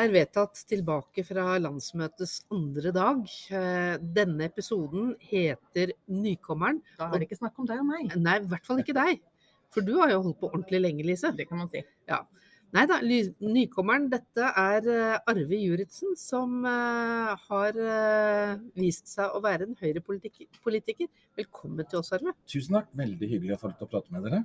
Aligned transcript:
er 0.00 0.12
vedtatt 0.14 0.60
tilbake 0.70 1.22
fra 1.26 1.54
landsmøtets 1.60 2.40
andre 2.54 2.92
dag. 2.94 3.22
Eh, 3.52 3.94
Denne 4.16 4.46
episoden 4.48 5.14
heter 5.30 5.92
Nykommeren. 6.08 6.80
Da 6.98 7.10
er 7.10 7.20
det 7.20 7.28
ikke 7.28 7.40
snakk 7.42 7.58
om 7.60 7.68
deg 7.68 7.82
og 7.82 7.88
meg. 7.90 8.14
Nei, 8.16 8.38
i 8.40 8.50
hvert 8.50 8.68
fall 8.68 8.80
ikke 8.82 8.96
deg. 8.96 9.20
For 9.70 9.86
du 9.86 9.96
har 10.00 10.12
jo 10.14 10.22
holdt 10.24 10.40
på 10.40 10.50
ordentlig 10.50 10.80
lenge, 10.82 11.06
Lise. 11.06 11.32
Det 11.36 11.46
kan 11.50 11.60
man 11.60 11.70
si. 11.72 11.82
Nei 12.70 12.84
da, 12.86 13.00
Nykommeren, 13.02 14.06
dette 14.12 14.50
er 14.62 14.88
eh, 14.90 15.16
Arve 15.32 15.58
Juritzen 15.58 16.14
som 16.18 16.60
eh, 16.70 17.46
har 17.48 17.80
vist 18.78 19.10
seg 19.10 19.34
å 19.34 19.42
være 19.44 19.68
en 19.68 19.78
Høyre-politiker. 19.80 21.10
Velkommen 21.38 21.88
til 21.90 22.00
oss, 22.00 22.12
Arve. 22.16 22.36
Tusen 22.50 22.78
takk. 22.78 22.92
Veldig 22.98 23.32
hyggelig 23.34 23.58
å 23.58 23.62
få 23.64 23.72
lov 23.72 23.80
til 23.80 23.90
å 23.90 23.94
prate 23.96 24.14
med 24.14 24.28
dere. 24.28 24.44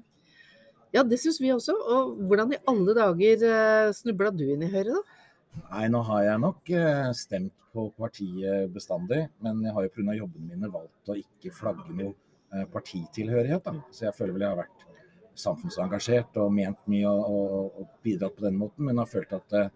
Ja, 0.96 1.04
det 1.04 1.20
syns 1.20 1.42
vi 1.44 1.52
også. 1.52 1.76
Og 1.76 2.18
hvordan 2.30 2.56
i 2.56 2.64
alle 2.72 2.96
dager 2.98 3.94
snubla 3.98 4.32
du 4.34 4.48
inn 4.48 4.64
i 4.64 4.72
Høyre, 4.72 4.96
da? 4.96 5.22
Nei, 5.70 5.86
nå 5.92 6.02
har 6.08 6.26
jeg 6.26 6.42
nok 6.44 6.74
eh, 6.76 7.12
stemt 7.18 7.54
på 7.76 7.90
partiet 8.00 8.72
bestandig, 8.72 9.26
men 9.44 9.64
jeg 9.66 9.76
har 9.76 9.86
jo 9.86 9.94
pga. 9.96 10.18
jobbene 10.18 10.52
mine 10.52 10.72
valgt 10.72 11.12
å 11.12 11.18
ikke 11.20 11.54
flagge 11.54 11.92
noe 11.92 12.14
eh, 12.54 12.68
partitilhørighet. 12.72 13.66
Da. 13.66 13.76
Så 13.92 14.08
jeg 14.08 14.18
føler 14.18 14.36
vel 14.36 14.46
jeg 14.46 14.54
har 14.54 14.62
vært 14.64 14.86
samfunnsengasjert 15.36 16.38
og 16.40 16.54
ment 16.56 16.80
mye 16.92 17.12
og, 17.12 17.82
og, 17.82 17.90
bidratt 18.06 18.38
på 18.38 18.46
den 18.48 18.60
måten, 18.60 18.88
men 18.88 19.02
har 19.02 19.10
følt 19.12 19.34
at 19.36 19.58
eh, 19.60 19.74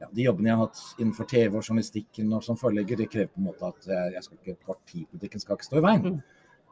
ja, 0.00 0.08
de 0.10 0.28
jobbene 0.28 0.50
jeg 0.50 0.58
har 0.58 0.68
hatt 0.70 1.02
innenfor 1.02 1.28
TV 1.30 1.58
og 1.58 1.66
journalistikken 1.66 2.32
og 2.32 2.46
som 2.46 2.58
forlegger, 2.58 3.02
det 3.02 3.10
krever 3.12 3.34
på 3.34 3.42
en 3.42 3.50
måte 3.50 3.68
at 3.68 3.90
jeg, 4.16 4.24
skal 4.24 4.40
ikke, 4.40 4.60
partipolitikken 4.70 5.44
skal 5.44 5.58
ikke 5.58 5.68
stå 5.68 5.82
i 5.82 5.84
veien. 5.84 6.16
Mm. 6.16 6.22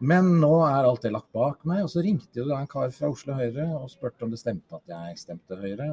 Men 0.00 0.30
nå 0.40 0.54
er 0.64 0.86
alt 0.88 1.04
det 1.04 1.12
lagt 1.12 1.28
bak 1.36 1.66
meg, 1.68 1.82
og 1.84 1.90
så 1.92 2.00
ringte 2.00 2.46
da 2.48 2.56
en 2.56 2.70
kar 2.70 2.88
fra 2.96 3.10
Oslo 3.12 3.36
Høyre 3.36 3.66
og 3.76 3.90
spurte 3.92 4.24
om 4.24 4.32
det 4.32 4.40
stemte 4.40 4.78
at 4.78 4.88
jeg 4.88 5.18
stemte 5.20 5.58
Høyre. 5.60 5.90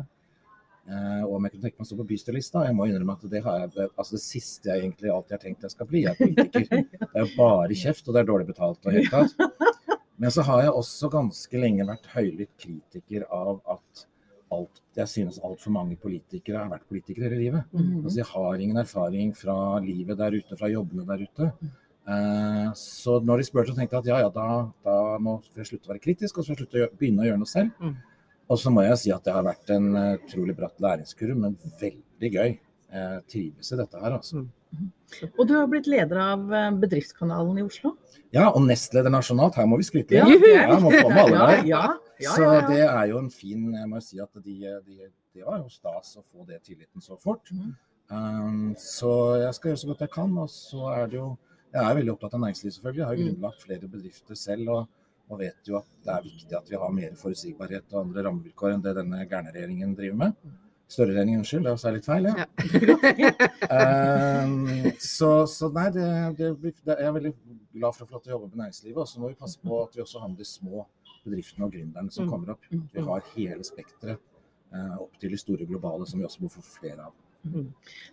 Eh, 0.87 1.23
og 1.25 1.33
om 1.35 1.45
jeg 1.45 1.53
kunne 1.53 1.65
tenke 1.67 1.81
meg 1.81 1.85
å 1.85 1.89
stå 1.89 1.99
på 1.99 2.07
bystyrelista. 2.07 2.63
Jeg 2.67 2.75
må 2.77 2.87
innrømme 2.87 3.17
at 3.17 3.23
det, 3.31 3.41
har 3.43 3.63
jeg, 3.65 3.89
altså 3.89 4.15
det 4.15 4.23
siste 4.23 4.71
jeg 4.71 4.85
egentlig 4.85 5.11
alltid 5.11 5.35
har 5.35 5.41
tenkt 5.43 5.65
jeg 5.67 5.73
skal 5.75 5.89
bli, 5.89 6.03
er 6.07 6.19
politiker. 6.19 6.83
Det 7.01 7.09
er 7.11 7.25
jo 7.25 7.31
bare 7.35 7.79
kjeft, 7.79 8.07
og 8.07 8.15
det 8.15 8.21
er 8.21 8.29
dårlig 8.29 8.47
betalt 8.51 8.87
og 8.87 8.95
helt. 8.95 9.41
Men 10.17 10.33
så 10.33 10.45
har 10.47 10.63
jeg 10.63 10.77
også 10.79 11.09
ganske 11.13 11.59
lenge 11.61 11.85
vært 11.85 12.07
høylytt 12.15 12.53
kritiker 12.61 13.27
av 13.29 13.59
at 13.75 14.07
alt, 14.55 14.79
jeg 14.95 15.11
synes 15.11 15.41
altfor 15.43 15.73
mange 15.75 15.97
politikere 15.99 16.61
har 16.63 16.71
vært 16.71 16.87
politikere 16.87 17.27
hele 17.27 17.41
livet. 17.41 17.75
Mhm. 17.75 18.05
Altså 18.05 18.21
Jeg 18.21 18.29
har 18.31 18.63
ingen 18.63 18.79
erfaring 18.79 19.35
fra 19.35 19.57
livet 19.83 20.17
der 20.17 20.39
ute, 20.39 20.57
fra 20.57 20.71
jobbene 20.71 21.05
der 21.05 21.27
ute. 21.27 21.51
Eh, 22.07 22.67
så 22.79 23.19
når 23.19 23.37
de 23.37 23.43
spurte, 23.49 23.73
så 23.73 23.75
tenkte 23.75 23.97
jeg 23.97 24.05
at 24.05 24.11
ja, 24.13 24.19
ja, 24.23 24.29
da, 24.31 24.71
da 24.87 25.17
må 25.19 25.41
jeg 25.51 25.67
slutte 25.67 25.89
å 25.89 25.93
være 25.93 26.05
kritisk, 26.05 26.39
og 26.39 26.47
så 26.47 26.55
slutte 26.55 26.87
å 26.87 26.93
begynne 26.95 27.25
å 27.25 27.27
gjøre 27.27 27.41
noe 27.43 27.51
selv. 27.51 27.75
Mm. 27.83 27.97
Og 28.49 28.59
så 28.61 28.71
må 28.71 28.83
jeg 28.85 28.97
si 29.01 29.11
at 29.11 29.23
det 29.27 29.33
har 29.35 29.43
vært 29.43 29.69
en 29.75 29.89
eh, 29.99 30.13
utrolig 30.21 30.55
bratt 30.55 30.79
læringskurv, 30.83 31.35
men 31.35 31.57
veldig 31.81 32.29
gøy. 32.31 32.53
Jeg 32.87 33.23
trives 33.27 33.71
i 33.73 33.77
dette 33.81 33.99
her, 33.99 34.13
altså. 34.15 34.45
Og 35.37 35.41
du 35.47 35.53
har 35.57 35.67
blitt 35.67 35.87
leder 35.91 36.19
av 36.23 36.45
eh, 36.55 36.69
Bedriftskanalen 36.79 37.59
i 37.59 37.65
Oslo. 37.67 37.95
Ja, 38.35 38.45
og 38.53 38.61
nestleder 38.67 39.11
nasjonalt. 39.11 39.55
Her 39.59 39.67
må 39.67 39.77
vi 39.79 39.87
skryte. 39.87 40.15
Ja, 40.15 40.27
Ja, 40.27 40.37
det 40.39 40.53
ja, 40.55 40.79
må 40.83 40.91
få 40.91 41.09
med 41.11 41.19
alle 41.25 41.35
Ja, 41.37 41.47
der. 41.51 41.65
ja, 41.67 41.83
ja, 42.23 42.31
Så 42.35 42.47
det 42.71 42.81
er 42.87 43.05
jo 43.11 43.19
en 43.21 43.29
fin 43.31 43.67
Jeg 43.75 43.87
må 43.91 43.99
si 44.03 44.19
at 44.19 44.31
de, 44.43 44.55
de, 44.87 45.43
var 45.45 45.59
jo 45.61 45.67
stas 45.69 46.15
å 46.17 46.23
få 46.25 46.47
det 46.47 46.61
tilliten 46.65 47.03
så 47.03 47.19
fort. 47.21 47.51
Mhm. 47.51 47.75
Um, 48.09 48.69
så 48.79 49.11
jeg 49.43 49.53
skal 49.57 49.69
gjøre 49.73 49.79
så 49.83 49.87
godt 49.91 50.05
jeg 50.05 50.11
kan. 50.15 50.37
Og 50.39 50.47
så 50.49 50.87
er 50.95 51.07
det 51.11 51.19
jo 51.19 51.37
Jeg 51.75 51.83
er 51.83 51.95
veldig 51.99 52.13
opptatt 52.15 52.33
av 52.33 52.39
næringsliv, 52.45 52.71
selvfølgelig. 52.77 53.01
Jeg 53.03 53.07
har 53.07 53.15
jo 53.15 53.23
Mm. 53.25 53.29
grunnlagt 53.33 53.61
flere 53.67 53.87
bedrifter 53.91 54.35
selv. 54.39 54.69
Og, 54.69 54.87
og 55.29 55.41
vet 55.41 55.67
jo 55.67 55.77
at 55.81 55.87
det 56.05 56.13
er 56.13 56.23
viktig 56.23 56.55
at 56.55 56.69
vi 56.71 56.77
har 56.79 56.93
mer 56.95 57.17
forutsigbarhet 57.19 57.91
og 57.93 58.05
andre 58.05 58.23
rammevilkår 58.27 58.73
enn 58.75 58.83
det 58.85 58.93
denne 58.95 59.25
gærne 59.27 59.51
regjeringen 59.51 59.95
driver 59.97 60.21
med. 60.21 60.37
Støre-regjeringen, 60.87 61.41
unnskyld, 61.41 61.65
det 61.67 61.73
er 61.89 61.95
litt 61.97 62.05
feil, 62.07 62.29
ja. 62.29 62.45
Ja. 62.87 64.45
Um, 64.45 64.85
så, 65.17 65.31
så 65.51 65.67
nei, 65.75 65.89
det, 65.91 66.05
det, 66.39 66.51
det, 66.63 66.95
jeg 66.95 67.09
er 67.09 67.15
veldig 67.17 67.33
glad 67.75 67.97
for 67.97 68.05
å 68.05 68.07
få 68.07 68.15
lov 68.15 68.23
til 68.23 68.31
å 68.31 68.35
jobbe 68.37 68.47
med 68.53 68.61
næringslivet. 68.63 69.01
Og 69.03 69.09
så 69.11 69.19
må 69.19 69.33
vi 69.33 69.39
passe 69.41 69.59
på 69.59 69.81
at 69.83 69.97
vi 69.97 70.03
også 70.05 70.21
har 70.23 70.31
med 70.31 70.39
de 70.39 70.47
små 70.47 70.85
bedriftene 71.25 71.67
og 71.67 71.75
gründerne 71.75 72.13
som 72.15 72.23
Mm. 72.23 72.31
kommer 72.31 72.53
opp. 72.55 72.63
Mm. 72.71 72.85
Vi 72.93 73.03
har 73.09 73.27
hele 73.35 73.67
spekteret 73.67 74.23
uh, 74.71 74.95
opp 75.03 75.19
til 75.19 75.35
de 75.35 75.41
store 75.43 75.67
globale 75.67 76.07
som 76.07 76.19
vi 76.23 76.25
også 76.29 76.45
må 76.45 76.53
få 76.55 76.63
flere 76.63 77.09
av. 77.09 77.13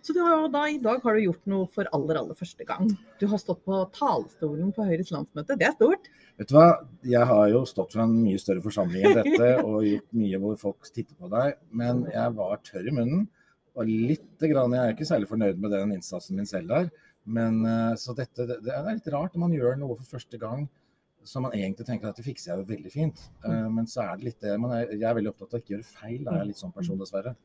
Så 0.05 0.13
du 0.15 0.19
har 0.23 0.45
da, 0.53 0.65
i 0.69 0.79
dag 0.81 1.01
har 1.03 1.15
du 1.15 1.23
gjort 1.23 1.49
noe 1.49 1.67
for 1.71 1.89
aller, 1.95 2.19
aller 2.21 2.37
første 2.37 2.67
gang. 2.67 2.89
Du 3.19 3.25
har 3.31 3.41
stått 3.41 3.63
på 3.67 3.79
talerstolen 3.95 4.71
på 4.75 4.85
Høyres 4.87 5.11
landsmøte. 5.13 5.57
Det 5.59 5.67
er 5.67 5.75
stort. 5.75 6.09
Vet 6.39 6.51
du 6.51 6.55
hva, 6.57 6.67
jeg 7.07 7.29
har 7.31 7.49
jo 7.51 7.63
stått 7.69 7.95
for 7.95 8.05
en 8.05 8.15
mye 8.19 8.39
større 8.41 8.63
forsamling 8.63 9.07
enn 9.07 9.19
dette 9.21 9.49
og 9.67 9.87
gjort 9.87 10.19
mye 10.21 10.41
hvor 10.43 10.61
folk 10.67 10.91
titter 10.91 11.15
på 11.19 11.31
deg, 11.31 11.57
men 11.71 12.05
jeg 12.11 12.37
var 12.39 12.61
tørr 12.67 12.91
i 12.91 12.95
munnen. 12.95 13.27
Og 13.75 13.89
litt 13.89 14.39
grann, 14.39 14.71
Jeg 14.71 14.81
er 14.81 14.95
ikke 14.95 15.07
særlig 15.09 15.27
fornøyd 15.27 15.59
med 15.59 15.73
den 15.75 15.97
innsatsen 15.97 16.39
min 16.39 16.47
selv 16.47 16.71
der. 16.71 16.89
Men 17.25 17.65
eh, 17.65 17.93
så 17.99 18.13
dette, 18.15 18.45
det, 18.47 18.71
er 18.71 18.85
litt 18.87 19.07
rart 19.11 19.33
når 19.35 19.47
man 19.47 19.55
gjør 19.55 19.79
noe 19.81 19.97
for 19.97 20.15
første 20.15 20.39
gang 20.39 20.67
som 21.25 21.41
man 21.47 21.55
egentlig 21.57 21.87
tenker 21.87 22.11
at 22.11 22.19
det 22.19 22.25
fikser 22.27 22.51
jeg 22.51 22.61
jo 22.61 22.69
veldig 22.69 22.91
fint. 22.93 23.21
Eh, 23.43 23.67
Men 23.73 23.89
så 23.89 24.03
er 24.05 24.19
det 24.19 24.29
litt 24.29 24.45
det 24.45 24.55
Men 24.61 24.75
Jeg 24.77 25.01
er 25.01 25.17
veldig 25.17 25.31
opptatt 25.33 25.53
av 25.55 25.59
å 25.59 25.63
ikke 25.63 25.75
gjøre 25.75 25.89
feil. 25.89 26.19
Da. 26.23 26.35
Jeg 26.35 26.43
er 26.43 26.49
litt 26.51 26.61
sånn 26.61 26.75
person, 26.75 26.99
dessverre. 27.01 27.35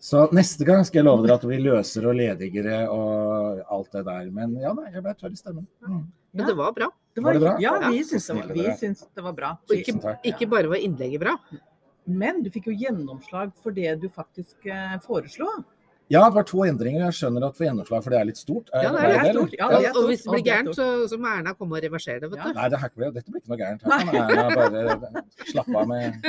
Så 0.00 0.26
neste 0.36 0.64
gang 0.68 0.84
skal 0.86 1.00
jeg 1.00 1.06
love 1.08 1.24
dere 1.26 1.38
at 1.40 1.44
vi 1.48 1.56
løser 1.62 2.06
og 2.10 2.14
ledigere 2.18 2.82
og 2.92 3.62
alt 3.72 3.92
det 3.96 4.04
der. 4.06 4.28
Men 4.30 4.54
ja, 4.60 4.72
nei, 4.76 4.90
jeg 4.92 5.02
ble 5.02 5.14
tørr 5.18 5.32
i 5.34 5.40
stemmen. 5.40 5.66
Mm. 5.86 6.02
Men 6.36 6.46
det 6.50 6.56
var 6.58 6.74
bra. 6.76 6.90
Var 7.16 7.32
det 7.32 7.40
bra? 7.40 7.54
Ja, 7.64 7.72
vi 7.88 8.02
Ja, 8.02 8.04
syns 8.04 8.26
det, 8.28 8.34
var- 8.36 8.52
vi 8.52 8.66
syns 8.76 9.06
det 9.16 9.24
var 9.24 9.32
bra. 9.32 9.50
Og 9.70 9.72
ikke, 9.76 10.18
ikke 10.28 10.48
bare 10.52 10.68
var 10.68 10.76
innlegget 10.76 11.20
bra. 11.22 11.36
Men 12.06 12.42
du 12.44 12.50
fikk 12.50 12.68
jo 12.70 12.76
gjennomslag 12.76 13.52
for 13.62 13.72
det 13.72 13.96
du 14.02 14.08
faktisk 14.12 14.66
eh, 14.68 14.98
foreslo. 15.06 15.48
Ja, 16.08 16.20
det 16.28 16.34
var 16.36 16.44
to 16.46 16.60
endringer. 16.62 17.00
Jeg 17.08 17.16
skjønner 17.18 17.48
at 17.48 17.56
for 17.58 17.66
gjennomslag 17.66 18.02
for 18.04 18.14
det 18.14 18.18
er 18.20 18.28
litt 18.28 18.38
stort. 18.38 18.68
Ja, 18.70 18.92
det 18.94 19.00
er 19.02 19.14
eller? 19.16 19.32
stort. 19.34 19.54
Ja, 19.58 19.68
det 19.72 19.88
er 19.88 19.96
og 19.98 20.04
hvis 20.10 20.22
det 20.22 20.30
blir 20.30 20.44
det 20.44 20.52
er 20.52 20.62
gærent, 20.62 20.76
så, 20.78 20.86
så 21.10 21.18
må 21.18 21.32
Erna 21.32 21.54
komme 21.58 21.78
og 21.80 21.82
reversere 21.82 22.20
det, 22.22 22.30
vet 22.30 22.38
Ja. 22.38 22.52
du. 22.52 22.60
Nei, 22.60 22.68
det 22.70 22.80
her, 22.82 22.92
dette 23.16 23.32
blir 23.32 23.42
ikke 23.42 23.52
noe 23.52 23.58
gærent. 23.58 23.82
Her 23.82 24.04
kan 24.06 24.20
Erna 24.22 24.44
bare 24.54 25.24
slappe 25.50 25.76
av 25.82 25.88
med 25.90 26.28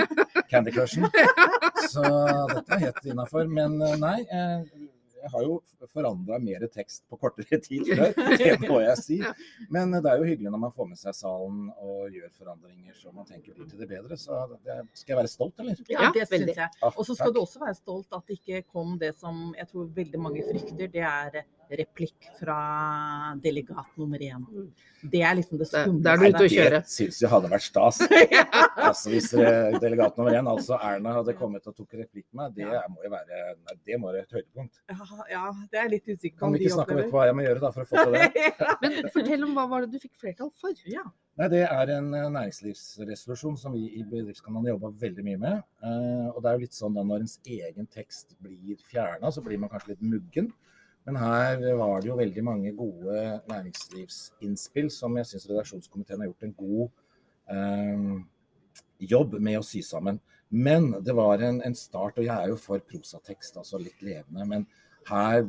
Candy 0.49 0.73
Crushen. 0.73 1.05
Så 1.93 2.01
dette 2.01 2.73
er 2.73 2.81
helt 2.87 3.05
innafor. 3.05 3.45
Men 3.59 3.77
eh, 3.85 3.95
nei, 4.01 4.17
eh, 4.33 4.86
jeg 5.27 5.33
har 5.35 5.43
jo 5.45 5.57
forandra 5.91 6.39
mer 6.39 6.63
tekst 6.71 7.03
på 7.11 7.19
kortere 7.19 7.59
tid 7.63 7.85
før, 7.91 8.13
det 8.39 8.53
må 8.63 8.79
jeg 8.81 8.97
si. 9.03 9.19
Men 9.73 9.91
det 9.93 10.07
er 10.07 10.21
jo 10.21 10.27
hyggelig 10.29 10.53
når 10.53 10.63
man 10.63 10.73
får 10.73 10.87
med 10.93 10.99
seg 11.01 11.15
salen 11.17 11.67
og 11.75 12.15
gjør 12.15 12.31
forandringer 12.39 12.95
så 12.97 13.11
man 13.13 13.27
tenker 13.27 13.53
litt 13.57 13.69
til 13.73 13.83
det 13.83 13.89
bedre. 13.91 14.17
Så 14.19 14.39
det, 14.55 14.79
skal 14.97 15.13
jeg 15.15 15.21
være 15.21 15.33
stolt, 15.33 15.59
eller? 15.63 15.83
Ja, 15.91 16.07
Ja, 16.07 16.11
det 16.15 16.27
syns 16.29 16.55
jeg. 16.55 16.69
Ah, 16.81 16.93
Og 16.95 17.05
så 17.05 17.15
skal 17.17 17.33
du 17.35 17.41
også 17.41 17.59
være 17.59 17.75
stolt 17.77 18.13
at 18.15 18.27
det 18.29 18.39
ikke 18.39 18.63
kom 18.71 18.95
det 19.01 19.13
som 19.17 19.51
jeg 19.57 19.67
tror 19.71 19.89
veldig 19.97 20.21
mange 20.21 20.45
frykter, 20.47 20.87
det 20.93 21.03
er 21.03 21.41
replikk 21.69 22.27
fra 22.39 22.57
delegat 23.43 23.89
nummer 23.99 24.21
én. 24.23 24.45
Det 25.01 25.21
er 25.21 25.35
liksom 25.37 25.59
det 25.59 25.67
skumle. 25.69 26.01
Det, 26.03 26.11
er 26.11 26.17
du 26.17 26.25
ute 26.27 26.45
å 26.45 26.51
kjøre. 26.51 26.79
Det 26.81 26.93
syns 26.93 27.19
jeg 27.21 27.31
hadde 27.31 27.51
vært 27.51 27.67
stas. 27.67 28.01
Altså 28.87 29.09
Hvis 29.11 29.31
eh, 29.35 29.75
delegat 29.81 30.15
nummer 30.19 30.35
én, 30.37 30.47
altså 30.47 30.77
Erna, 30.77 31.15
hadde 31.17 31.33
kommet 31.35 31.65
og 31.67 31.73
tok 31.75 31.95
replikk 31.97 32.27
med 32.31 32.39
meg, 32.39 32.53
det 32.55 32.67
Ja. 32.67 32.83
må 32.87 33.01
jo 33.03 33.09
være, 33.11 33.39
nei, 33.57 33.75
det 33.89 33.97
må 33.99 34.11
være 34.13 34.21
et 34.23 34.35
høydepunkt. 34.37 34.79
Ja, 34.93 35.23
ja, 35.31 35.45
det 35.73 35.81
er 35.81 35.89
litt 35.91 36.07
usikker 36.07 36.37
Kan 36.39 36.53
vi 36.53 36.61
ikke 36.61 36.75
snakke 36.75 36.95
om 36.95 37.01
etterpå 37.01 37.17
hva 37.17 37.25
jeg 37.27 37.37
må 37.39 37.43
gjøre 37.47 37.63
da 37.65 37.71
for 37.75 37.83
å 37.83 37.89
få 37.89 38.05
til 38.05 38.15
det? 38.15 38.53
Men 38.83 39.09
fortell 39.15 39.47
om 39.47 39.57
hva 39.57 39.65
var 39.73 39.83
det 39.83 39.97
du 39.97 40.03
fikk 40.05 40.13
flertall 40.21 40.53
for? 40.61 40.77
Ja. 40.87 41.03
Nei, 41.37 41.49
Det 41.53 41.63
er 41.65 41.91
en 41.97 42.07
eh, 42.17 42.29
næringslivsresolusjon 42.37 43.57
som 43.59 43.75
vi 43.75 43.83
i 43.99 44.05
Bedriftskanalen 44.07 44.71
jobber 44.71 44.95
veldig 45.03 45.25
mye 45.25 45.41
med. 45.41 45.65
Eh, 45.83 46.29
og 46.31 46.39
det 46.41 46.49
er 46.49 46.55
jo 46.57 46.63
litt 46.63 46.77
sånn 46.77 46.95
da 46.97 47.03
Når 47.05 47.25
ens 47.25 47.37
egen 47.43 47.89
tekst 47.93 48.37
blir 48.41 48.79
fjerna, 48.87 49.33
så 49.33 49.43
blir 49.45 49.59
man 49.61 49.73
kanskje 49.73 49.95
litt 49.95 50.05
muggen. 50.05 50.53
Men 51.07 51.19
her 51.21 51.61
var 51.79 52.01
det 52.03 52.09
jo 52.09 52.17
veldig 52.19 52.43
mange 52.43 52.73
gode 52.75 53.19
næringslivsinnspill 53.47 54.89
som 54.91 55.15
jeg 55.15 55.29
syns 55.29 55.47
redaksjonskomiteen 55.47 56.23
har 56.23 56.27
gjort 56.27 56.47
en 56.47 56.57
god 56.57 56.89
eh, 57.55 58.17
jobb 59.13 59.37
med 59.39 59.61
å 59.61 59.63
sy 59.63 59.79
sammen. 59.87 60.19
Men 60.49 60.89
det 61.03 61.15
var 61.15 61.43
en, 61.43 61.61
en 61.63 61.75
start, 61.75 62.19
og 62.19 62.27
jeg 62.27 62.35
er 62.35 62.51
jo 62.51 62.59
for 62.59 62.83
prosatekst, 62.91 63.59
altså 63.59 63.79
litt 63.79 64.03
levende. 64.03 64.47
Men 64.47 64.67
her 65.07 65.47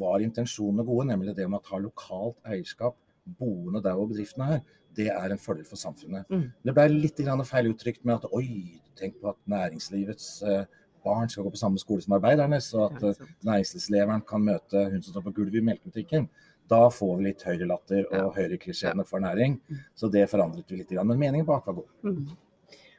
var 0.00 0.22
intensjonene 0.24 0.86
gode, 0.86 1.08
nemlig 1.10 1.34
det 1.36 1.46
med 1.48 1.60
å 1.60 1.66
ta 1.66 1.80
lokalt 1.82 2.38
eierskap 2.46 2.96
boende 3.38 3.82
der 3.84 3.98
hvor 3.98 4.10
bedriftene 4.10 4.56
er. 4.56 4.62
Det 4.96 5.06
er 5.12 5.30
en 5.30 5.42
fordel 5.42 5.66
for 5.68 5.78
samfunnet. 5.78 6.30
Mm. 6.30 6.48
Det 6.66 6.74
ble 6.74 6.86
litt 6.90 7.20
feil 7.50 7.70
uttrykt 7.70 8.06
med 8.06 8.18
at 8.18 8.30
oi, 8.34 8.80
tenk 8.98 9.20
på 9.20 9.30
at 9.30 9.38
næringslivets 9.50 10.30
eh, 10.42 10.64
barn 11.04 11.28
skal 11.28 11.44
gå 11.44 11.50
på 11.54 11.60
samme 11.60 11.78
skole 11.78 12.02
som 12.02 12.14
arbeidernes, 12.18 12.70
så 12.72 12.86
at 12.90 13.02
Ja, 13.02 13.08
eh, 13.08 13.26
næringslivslederen 13.44 14.26
kan 14.26 14.44
møte 14.44 14.90
hun 14.90 15.02
som 15.02 15.12
står 15.14 15.22
på 15.28 15.34
gulvet 15.34 15.54
i 15.60 15.60
melkebutikken. 15.60 16.28
Da 16.70 16.88
får 16.88 17.16
vi 17.18 17.24
litt 17.24 17.42
høyrelatter 17.42 18.04
og 18.12 18.36
Ja. 18.36 18.42
høyreklisjeene 18.42 19.04
for 19.06 19.18
næring. 19.18 19.60
Så 19.96 20.10
det 20.10 20.28
forandret 20.30 20.68
vi 20.68 20.76
litt. 20.76 20.90
Men 21.04 21.18
meningen 21.18 21.46
bak 21.46 21.66
var 21.66 21.74
god. 21.74 21.86
Mm. 22.04 22.28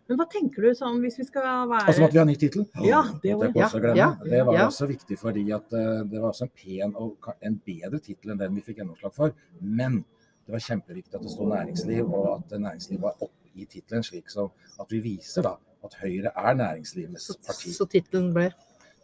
Men 0.09 0.17
hva 0.17 0.25
tenker 0.29 0.61
du 0.61 0.73
sånn 0.75 0.99
hvis 0.99 1.17
vi 1.17 1.23
skal 1.23 1.69
være 1.69 1.87
Altså 1.87 2.03
at 2.03 2.11
vi 2.11 2.17
ha 2.17 2.25
ny 2.25 2.35
tittel. 2.35 2.65
Ja, 2.83 3.03
det 3.23 3.37
var- 3.37 3.47
glemme. 3.53 3.95
ja, 3.95 4.15
Det 4.23 4.45
var 4.45 4.53
ja. 4.53 4.67
også 4.67 4.87
viktig 4.87 5.17
fordi 5.17 5.51
at 5.53 5.71
eh, 5.71 6.03
det 6.03 6.19
var 6.21 6.31
også 6.31 6.41
en 6.43 6.49
pen 6.49 6.95
og 6.95 7.17
en 7.41 7.61
bedre 7.65 7.99
tittel 7.99 8.31
enn 8.31 8.37
den 8.37 8.55
vi 8.55 8.61
fikk 8.61 8.77
gjennomslag 8.79 9.13
for. 9.13 9.33
Men 9.61 10.03
det 10.45 10.51
var 10.51 10.59
kjempeviktig 10.59 11.15
at 11.15 11.21
det 11.21 11.31
sto 11.31 11.45
næringsliv, 11.45 12.11
og 12.13 12.43
at 12.51 12.59
næringsliv 12.59 12.99
var 12.99 13.13
oppe 13.21 13.31
i 13.55 13.65
tittelen, 13.65 14.03
slik 14.03 14.29
som 14.29 14.51
at 14.79 14.89
vi 14.89 14.99
viser 14.99 15.43
da 15.43 15.55
at 15.87 15.97
Høyre 16.01 16.31
er 16.35 16.59
næringslivets 16.59 17.31
parti. 17.45 17.73
så 17.73 17.87
tittelen 17.89 18.33
ble 18.35 18.51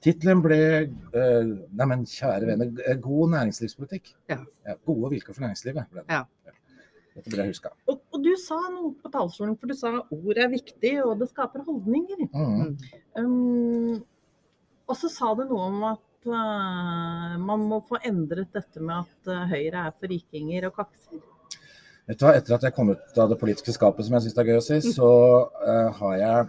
Tittelen 0.03 0.43
ble 0.45 0.57
eh, 0.85 1.47
Neimen, 1.73 2.03
kjære 2.05 2.51
venner, 2.51 2.69
eh, 2.85 2.99
god 3.01 3.31
næringslivspolitikk. 3.33 4.11
Ja. 4.29 4.37
gode 4.85 5.09
vilkår 5.15 5.33
for 5.33 5.47
næringslivet. 5.47 5.87
Ble 5.89 6.03
det. 6.03 6.19
Ja. 6.19 6.53
Dette 7.17 7.31
burde 7.31 7.45
jeg 7.47 7.55
huska. 7.55 7.71
Og, 7.89 8.03
og 8.13 8.21
du 8.21 8.29
sa 8.37 8.59
noe 8.69 8.91
på 8.93 9.09
talerstolen, 9.13 9.55
for 9.57 9.71
du 9.71 9.77
sa 9.77 9.89
ord 9.97 10.37
er 10.37 10.51
viktig, 10.51 10.91
og 11.01 11.15
det 11.17 11.31
skaper 11.31 11.63
holdninger. 11.65 12.27
Mm. 12.29 12.75
Um, 13.17 13.95
og 14.85 14.99
så 14.99 15.09
sa 15.09 15.31
du 15.33 15.47
noe 15.49 15.71
om 15.71 15.87
at 15.89 16.29
uh, 16.29 17.33
man 17.41 17.65
må 17.71 17.81
få 17.87 17.97
endret 18.05 18.53
dette 18.53 18.83
med 18.83 19.01
at 19.01 19.31
uh, 19.33 19.47
Høyre 19.49 19.87
er 19.87 19.97
for 19.97 20.13
rikinger 20.13 20.69
og 20.69 20.77
kakser. 20.77 21.25
Vet 22.07 22.21
du 22.21 22.27
hva, 22.27 22.35
Etter 22.37 22.55
at 22.55 22.69
jeg 22.69 22.75
kom 22.77 22.93
ut 22.93 23.17
av 23.19 23.33
det 23.33 23.39
politiske 23.41 23.73
skapet, 23.73 24.05
som 24.05 24.15
jeg 24.15 24.27
syns 24.27 24.37
er 24.37 24.51
gøy 24.51 24.61
å 24.61 24.67
si, 24.67 24.79
så 24.93 25.09
uh, 25.57 25.89
har 25.97 26.15
jeg 26.21 26.45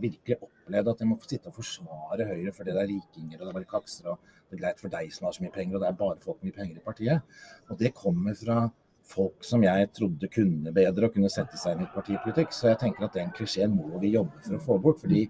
virkelig 0.00 0.38
opplevd 0.40 0.90
at 0.92 1.00
jeg 1.02 1.10
må 1.10 1.18
sitte 1.24 1.50
og 1.50 1.56
forsvare 1.58 2.26
Høyre 2.28 2.52
fordi 2.56 2.74
det 2.74 2.82
er 2.82 2.90
rikinger 2.90 3.38
og 3.38 3.44
det 3.44 3.52
er 3.52 3.58
bare 3.60 3.70
kakser 3.70 4.10
og 4.12 4.34
det 4.48 4.58
er 4.58 4.62
greit 4.64 4.82
for 4.82 4.92
deg 4.92 5.14
som 5.14 5.28
har 5.28 5.36
så 5.36 5.44
mye 5.44 5.54
penger 5.54 5.78
og 5.78 5.84
det 5.84 5.88
er 5.88 6.02
bare 6.02 6.22
folk 6.24 6.42
med 6.42 6.50
mye 6.50 6.58
penger 6.58 6.80
i 6.80 6.84
partiet. 6.84 7.40
Og 7.68 7.80
det 7.80 7.94
kommer 7.96 8.36
fra 8.38 8.62
folk 9.08 9.44
som 9.44 9.62
jeg 9.64 9.88
trodde 9.96 10.28
kunne 10.32 10.72
bedre 10.76 11.08
og 11.08 11.14
kunne 11.14 11.30
sette 11.32 11.56
seg 11.60 11.76
inn 11.76 11.86
i 11.86 11.92
partipolitikk. 11.94 12.52
Så 12.52 12.70
jeg 12.72 12.80
tenker 12.82 13.06
at 13.06 13.16
den 13.16 13.32
klisjeen 13.36 13.72
må 13.72 14.00
vi 14.02 14.14
jobbe 14.16 14.42
for 14.44 14.58
å 14.58 14.64
få 14.66 14.78
bort. 14.84 15.00
fordi 15.00 15.28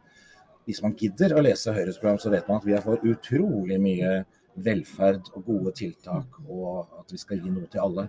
hvis 0.69 0.83
man 0.85 0.93
gidder 1.01 1.33
å 1.33 1.41
lese 1.41 1.73
Høyres 1.73 1.97
program, 1.97 2.19
så 2.21 2.29
vet 2.29 2.49
man 2.49 2.59
at 2.61 2.67
vi 2.69 2.75
er 2.77 2.83
for 2.85 3.01
utrolig 3.01 3.79
mye 3.81 4.11
velferd 4.61 5.31
og 5.33 5.47
gode 5.47 5.73
tiltak, 5.79 6.35
og 6.45 6.91
at 6.99 7.15
vi 7.15 7.21
skal 7.23 7.41
gi 7.41 7.53
noe 7.55 7.71
til 7.73 7.81
alle. 7.87 8.09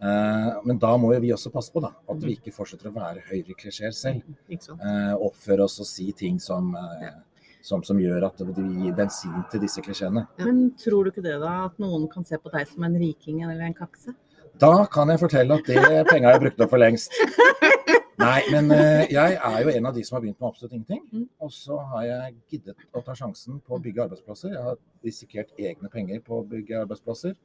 Eh, 0.00 0.50
men 0.64 0.78
da 0.78 0.92
må 1.00 1.10
jo 1.14 1.22
vi 1.22 1.32
også 1.34 1.50
passe 1.50 1.72
på 1.74 1.82
da, 1.82 1.90
at 2.10 2.20
vi 2.22 2.36
ikke 2.36 2.54
fortsetter 2.54 2.90
å 2.90 2.94
være 2.94 3.24
høyreklisjeer 3.30 3.94
selv. 3.96 4.28
Sant? 4.62 4.70
Eh, 4.78 5.14
oppføre 5.16 5.66
oss 5.66 5.80
og 5.82 5.88
si 5.90 6.12
ting 6.16 6.38
som, 6.42 6.70
eh, 6.78 7.10
som, 7.66 7.82
som 7.86 7.98
gjør 7.98 8.28
at 8.28 8.44
vi 8.46 8.68
gir 8.84 8.94
bensin 8.98 9.42
til 9.50 9.64
disse 9.64 9.82
klisjeene. 9.82 10.28
Ja. 10.38 10.46
Men 10.46 10.70
tror 10.78 11.04
du 11.04 11.12
ikke 11.12 11.24
det, 11.24 11.34
da? 11.42 11.64
At 11.66 11.82
noen 11.82 12.06
kan 12.12 12.26
se 12.28 12.38
på 12.38 12.54
deg 12.54 12.70
som 12.70 12.86
en 12.86 12.98
riking 13.00 13.42
eller 13.42 13.66
en 13.66 13.76
kakse? 13.78 14.14
Da 14.58 14.72
kan 14.90 15.10
jeg 15.10 15.22
fortelle 15.22 15.58
at 15.58 15.66
det 15.66 15.82
penga 16.12 16.34
jeg 16.34 16.44
brukt 16.46 16.62
opp 16.62 16.72
for 16.74 16.82
lengst. 16.82 17.14
Nei, 18.18 18.40
men 18.50 18.72
jeg 19.06 19.36
er 19.36 19.60
jo 19.62 19.70
en 19.70 19.86
av 19.86 19.94
de 19.94 20.02
som 20.02 20.16
har 20.16 20.24
begynt 20.24 20.40
med 20.40 20.48
absolutt 20.48 20.72
ingenting. 20.74 21.04
Mm. 21.14 21.28
Og 21.42 21.52
så 21.54 21.76
har 21.92 22.06
jeg 22.06 22.32
giddet 22.54 22.88
å 22.90 23.02
ta 23.06 23.14
sjansen 23.18 23.60
på 23.62 23.76
å 23.76 23.82
bygge 23.82 24.06
arbeidsplasser. 24.06 24.54
Jeg 24.54 24.64
har 24.64 24.80
risikert 25.06 25.54
egne 25.58 25.90
penger 25.90 26.22
på 26.26 26.40
å 26.40 26.46
bygge 26.46 26.82
arbeidsplasser. 26.82 27.36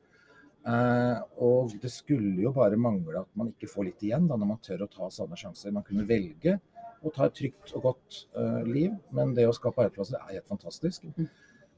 Eh, 0.63 1.17
og 1.43 1.73
det 1.81 1.91
skulle 1.91 2.39
jo 2.45 2.53
bare 2.55 2.79
mangle 2.79 3.19
at 3.19 3.31
man 3.35 3.49
ikke 3.51 3.67
får 3.67 3.89
litt 3.89 4.03
igjen 4.05 4.29
da, 4.29 4.37
når 4.39 4.53
man 4.53 4.61
tør 4.63 4.85
å 4.85 4.91
ta 4.91 5.09
sånne 5.11 5.39
sjanser. 5.39 5.73
Man 5.75 5.83
kunne 5.87 6.07
velge 6.07 6.57
å 7.03 7.11
ta 7.11 7.27
et 7.27 7.35
trygt 7.35 7.73
og 7.75 7.89
godt 7.89 8.19
eh, 8.39 8.61
liv, 8.67 8.93
men 9.15 9.33
det 9.35 9.47
å 9.49 9.55
skape 9.55 9.83
arbeidsplasser 9.83 10.21
er 10.21 10.37
helt 10.37 10.51
fantastisk. 10.51 11.07
Mm. 11.17 11.27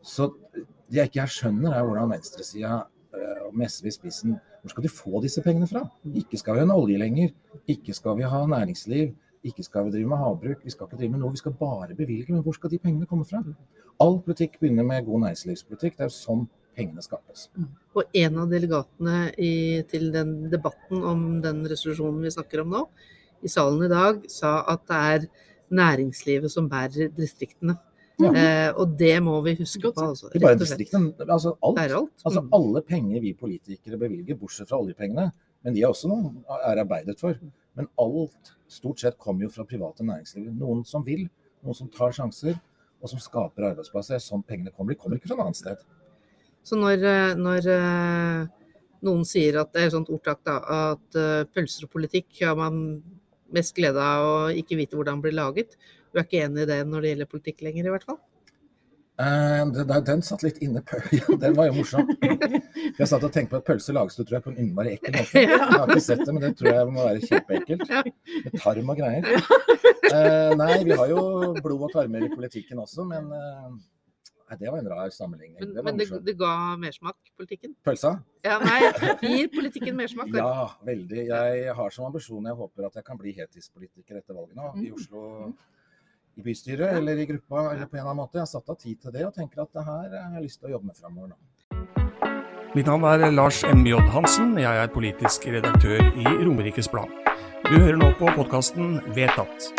Så 0.05 0.29
det 0.53 0.99
jeg 0.99 1.09
ikke 1.09 1.25
skjønner, 1.33 1.73
er 1.73 1.87
hvordan 1.87 2.11
venstresida 2.13 2.83
eh, 3.17 3.47
med 3.55 3.71
SV 3.73 3.89
i 3.89 3.95
spissen 3.95 4.35
Hvor 4.61 4.73
skal 4.73 4.85
de 4.85 4.91
få 4.93 5.21
disse 5.23 5.41
pengene 5.45 5.69
fra? 5.69 5.83
Ikke 6.21 6.37
skal 6.41 6.57
vi 6.57 6.61
ha 6.61 6.67
en 6.67 6.75
olje 6.75 6.97
lenger. 7.01 7.33
Ikke 7.69 7.93
skal 7.93 8.17
vi 8.17 8.25
ha 8.29 8.39
næringsliv. 8.49 9.15
Ikke 9.45 9.65
skal 9.65 9.85
vi 9.85 9.93
drive 9.93 10.09
med 10.09 10.17
havbruk. 10.17 10.63
Vi 10.65 10.73
skal 10.73 10.87
ikke 10.87 10.97
drive 10.97 11.13
med 11.13 11.21
noe. 11.21 11.33
Vi 11.33 11.41
skal 11.41 11.53
bare 11.57 11.97
bevilge. 11.97 12.33
Men 12.33 12.41
hvor 12.41 12.57
skal 12.57 12.73
de 12.73 12.79
pengene 12.81 13.05
komme 13.09 13.27
fra? 13.29 13.43
All 14.01 14.17
politikk 14.25 14.57
begynner 14.59 14.87
med 14.87 15.05
god 15.05 15.21
næringslivspolitikk. 15.27 15.99
Det 15.99 16.07
er 16.07 16.09
jo 16.09 16.15
sånn 16.17 16.47
pengene 16.75 17.01
skapes. 17.05 17.47
Og 17.95 18.03
en 18.13 18.37
av 18.43 18.49
delegatene 18.51 19.17
i, 19.41 19.81
til 19.89 20.11
den 20.13 20.35
debatten 20.51 21.03
om 21.03 21.25
den 21.43 21.63
resolusjonen 21.71 22.21
vi 22.25 22.33
snakker 22.35 22.61
om 22.65 22.69
nå, 22.75 22.83
i 23.45 23.51
salen 23.51 23.83
i 23.85 23.91
dag, 23.91 24.23
sa 24.31 24.57
at 24.73 24.85
det 24.89 25.01
er 25.15 25.27
næringslivet 25.75 26.51
som 26.51 26.69
bærer 26.69 27.11
distriktene. 27.15 27.77
Ja. 28.21 28.29
Eh, 28.31 28.69
og 28.79 28.93
det 28.97 29.17
må 29.23 29.41
vi 29.43 29.55
huske 29.59 29.81
på. 29.91 29.99
Altså, 29.99 30.29
Det 30.31 30.39
er 30.39 30.45
bare 30.45 30.53
rett 30.55 30.61
og 30.61 30.67
slett. 30.69 30.79
distriktene. 30.79 31.29
Altså 31.29 31.55
alt. 31.61 31.75
Det 31.75 31.83
er 31.91 31.95
alt. 31.97 32.13
Altså 32.25 32.41
Mm. 32.41 32.49
alle 32.53 32.81
penger 32.81 33.21
vi 33.21 33.33
politikere 33.33 33.97
bevilger, 33.99 34.35
bortsett 34.39 34.69
fra 34.69 34.77
oljepengene, 34.79 35.31
men 35.63 35.73
de 35.73 35.81
er 35.81 35.87
også 35.89 36.07
noe 36.07 36.31
er 36.47 36.79
arbeidet 36.85 37.19
for. 37.19 37.35
Men 37.75 37.87
alt 37.99 38.53
stort 38.69 38.99
sett 38.99 39.17
kommer 39.19 39.41
jo 39.43 39.49
fra 39.49 39.65
private 39.65 39.99
næringsliv. 40.03 40.47
Noen 40.57 40.85
som 40.85 41.03
vil, 41.03 41.29
noen 41.63 41.75
som 41.75 41.89
tar 41.89 42.11
sjanser, 42.11 42.55
og 43.03 43.09
som 43.09 43.19
skaper 43.19 43.73
arbeidsplasser. 43.75 44.15
Sånn 44.23 44.45
pengene 44.47 44.71
kommer. 44.71 44.93
De 44.93 44.99
kommer 44.99 45.17
ikke 45.17 45.27
fra 45.27 45.35
noe 45.35 45.45
annet 45.47 45.57
sted. 45.57 45.77
Så 46.65 46.77
når, 46.79 47.03
eh, 47.05 47.33
når 47.37 47.67
eh, 47.69 48.69
noen 49.05 49.25
sier 49.27 49.59
at 49.61 49.73
det 49.75 49.85
er 49.85 49.93
sånt 49.93 50.09
ordtak 50.13 50.41
da, 50.47 50.59
at 50.91 51.19
eh, 51.19 51.43
pølser 51.53 51.85
og 51.85 51.93
politikk 51.93 52.41
har 52.41 52.57
man 52.57 52.79
mest 53.53 53.75
glede 53.77 54.01
av 54.01 54.25
å 54.25 54.37
ikke 54.49 54.79
vite 54.79 54.97
hvordan 54.97 55.21
det 55.21 55.27
blir 55.27 55.37
laget. 55.37 55.75
Du 56.09 56.19
er 56.19 56.25
ikke 56.25 56.45
enig 56.47 56.65
i 56.65 56.71
det 56.71 56.79
når 56.89 57.03
det 57.03 57.11
gjelder 57.13 57.29
politikk 57.29 57.61
lenger, 57.67 57.85
i 57.85 57.93
hvert 57.93 58.07
fall? 58.07 58.21
Uh, 59.15 59.61
det, 59.71 59.85
den 60.09 60.19
satt 60.27 60.41
litt 60.43 60.57
inne 60.59 60.81
Den 61.43 61.53
var 61.55 61.69
jo 61.69 61.77
morsom. 61.77 62.09
Jeg 62.19 63.07
satt 63.07 63.23
og 63.23 63.31
tenkte 63.31 63.53
på 63.53 63.61
at 63.61 63.67
pølse 63.69 63.93
lages 63.95 64.17
tror 64.17 64.35
jeg, 64.35 64.43
på 64.43 64.51
en 64.51 64.59
innmari 64.59 64.97
ekkel 64.97 65.15
måte. 65.15 65.43
Jeg 65.45 65.59
har 65.61 65.85
ikke 65.87 66.03
sett 66.03 66.25
det, 66.25 66.33
men 66.33 66.43
det 66.43 66.51
tror 66.59 66.71
jeg 66.73 66.89
må 66.91 67.05
være 67.05 67.29
kjempeekkelt. 67.29 67.93
Med 68.49 68.57
tarm 68.59 68.91
og 68.91 68.99
greier. 68.99 69.29
Uh, 70.09 70.51
nei, 70.59 70.73
vi 70.83 70.97
har 70.99 71.13
jo 71.13 71.21
blod 71.61 71.87
og 71.87 71.93
tarmer 71.93 72.25
i 72.27 72.31
politikken 72.33 72.81
også, 72.83 73.05
men 73.07 73.31
eh, 73.35 73.69
nei, 74.49 74.57
det 74.61 74.71
var 74.71 74.79
en 74.79 74.89
rar 74.91 75.09
sammenligning. 75.13 75.57
Men, 75.59 75.73
Det 75.75 75.83
men 75.87 75.97
det, 75.99 76.07
det 76.25 76.35
ga 76.39 76.51
mersmak, 76.81 77.15
politikken? 77.37 77.75
Pølsa? 77.85 78.11
Ja, 78.45 78.59
nei, 78.61 78.79
gir 79.21 79.47
politikken 79.53 79.95
mersmak? 79.97 80.29
Ja, 80.35 80.67
veldig. 80.85 81.27
Jeg 81.31 81.75
har 81.79 81.89
som 81.95 82.05
ambisjon 82.09 82.45
jeg 82.49 82.59
håper 82.59 82.89
at 82.89 82.99
jeg 83.01 83.07
kan 83.07 83.17
bli 83.21 83.33
heltidspolitiker 83.37 84.19
etter 84.21 84.37
valget 84.37 84.55
nå. 84.59 84.71
I 84.75 84.89
Mm. 84.89 84.93
Oslo, 84.99 85.53
i 86.37 86.43
bystyret 86.43 86.97
eller 86.99 87.17
i 87.17 87.25
gruppa 87.29 87.69
eller 87.73 87.85
på 87.87 87.95
en 87.95 88.01
eller 88.01 88.11
annen 88.11 88.21
måte. 88.25 88.35
Jeg 88.37 88.43
har 88.43 88.51
satt 88.51 88.69
av 88.69 88.77
tid 88.77 88.99
til 89.01 89.11
det 89.15 89.25
og 89.25 89.33
tenker 89.33 89.61
at 89.63 89.71
det 89.73 89.85
her 89.87 90.09
har 90.19 90.33
jeg 90.35 90.43
lyst 90.43 90.59
til 90.59 90.69
å 90.69 90.75
jobbe 90.75 90.91
med 90.91 90.97
framover 90.99 91.31
nå. 91.31 91.37
Mitt 92.75 92.89
navn 92.91 93.05
er 93.07 93.31
Lars 93.31 93.63
M.J. 93.63 93.95
Hansen. 94.11 94.57
Jeg 94.59 94.81
er 94.83 94.91
politisk 94.91 95.47
redaktør 95.47 96.01
i 96.11 96.25
Romerikes 96.43 96.91
Blad. 96.91 97.07
Du 97.71 97.77
hører 97.79 97.95
nå 97.95 98.11
på 98.19 98.27
podkasten 98.35 98.99
Vedtatt. 99.15 99.71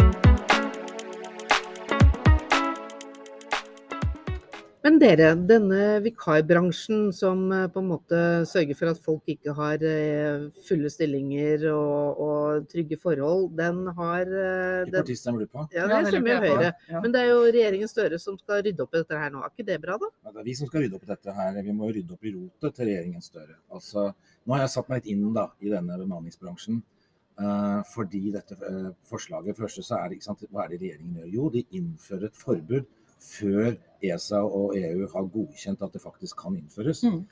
Men 4.86 5.00
dere, 5.02 5.32
denne 5.50 5.96
vikarbransjen 6.04 7.08
som 7.10 7.40
eh, 7.50 7.64
på 7.74 7.80
en 7.82 7.88
måte 7.90 8.18
sørger 8.46 8.76
for 8.78 8.92
at 8.92 9.00
folk 9.02 9.32
ikke 9.32 9.54
har 9.56 9.82
eh, 9.82 10.44
fulle 10.68 10.90
stillinger 10.94 11.64
og, 11.72 12.20
og 12.22 12.68
trygge 12.70 12.98
forhold, 13.02 13.48
den 13.58 13.80
har 13.96 14.22
Ikke 14.22 14.36
Hvilket 14.36 14.92
den, 14.92 15.00
parti 15.00 15.16
stemmer 15.18 15.42
du 15.42 15.50
på? 15.50 15.64
Ja, 15.74 15.88
det 15.90 16.12
stemmer 16.12 16.36
jo 16.36 16.52
Høyre. 16.52 16.70
Men 16.92 17.16
det 17.16 17.22
er 17.24 17.32
jo 17.32 17.40
regjeringen 17.48 17.90
Støre 17.90 18.20
som 18.22 18.36
skal 18.38 18.62
rydde 18.62 18.84
opp 18.86 18.94
i 18.94 19.00
dette 19.00 19.18
her 19.24 19.32
nå. 19.34 19.40
Er 19.42 19.56
ikke 19.56 19.66
det 19.72 19.80
bra, 19.82 19.96
da? 20.04 20.12
Ja, 20.22 20.34
det 20.36 20.44
er 20.44 20.46
vi 20.52 20.54
som 20.60 20.70
skal 20.70 20.84
rydde 20.84 21.00
opp 21.00 21.08
i 21.08 21.10
dette 21.10 21.34
her. 21.40 21.58
Vi 21.66 21.74
må 21.80 21.90
rydde 21.90 22.14
opp 22.14 22.30
i 22.30 22.34
rotet 22.36 22.78
til 22.78 22.90
regjeringen 22.92 23.26
Støre. 23.26 23.58
Altså, 23.74 24.06
nå 24.46 24.54
har 24.54 24.62
jeg 24.68 24.74
satt 24.76 24.92
meg 24.92 25.02
litt 25.02 25.10
inn 25.16 25.26
da, 25.34 25.48
i 25.66 25.72
denne 25.74 25.98
bemanningsbransjen. 26.04 26.78
Uh, 27.42 27.82
fordi 27.90 28.30
dette 28.32 28.56
uh, 28.62 28.94
forslaget 29.04 29.58
Først 29.58 29.82
så 29.84 29.98
er 29.98 30.06
det, 30.08 30.16
ikke 30.16 30.24
sant, 30.30 30.46
Hva 30.48 30.62
er 30.62 30.70
det 30.72 30.78
regjeringen 30.80 31.18
gjør? 31.18 31.26
Jo, 31.34 31.50
de 31.52 31.66
innfører 31.76 32.30
et 32.30 32.38
forbud 32.38 32.86
før 33.20 33.74
ESA 34.04 34.42
og 34.44 34.76
EU 34.78 35.08
har 35.12 35.32
godkjent 35.32 35.82
at 35.82 35.96
det 35.96 36.02
faktisk 36.02 36.38
kan 36.44 36.56
innføres. 36.58 37.02
Mm. 37.06 37.24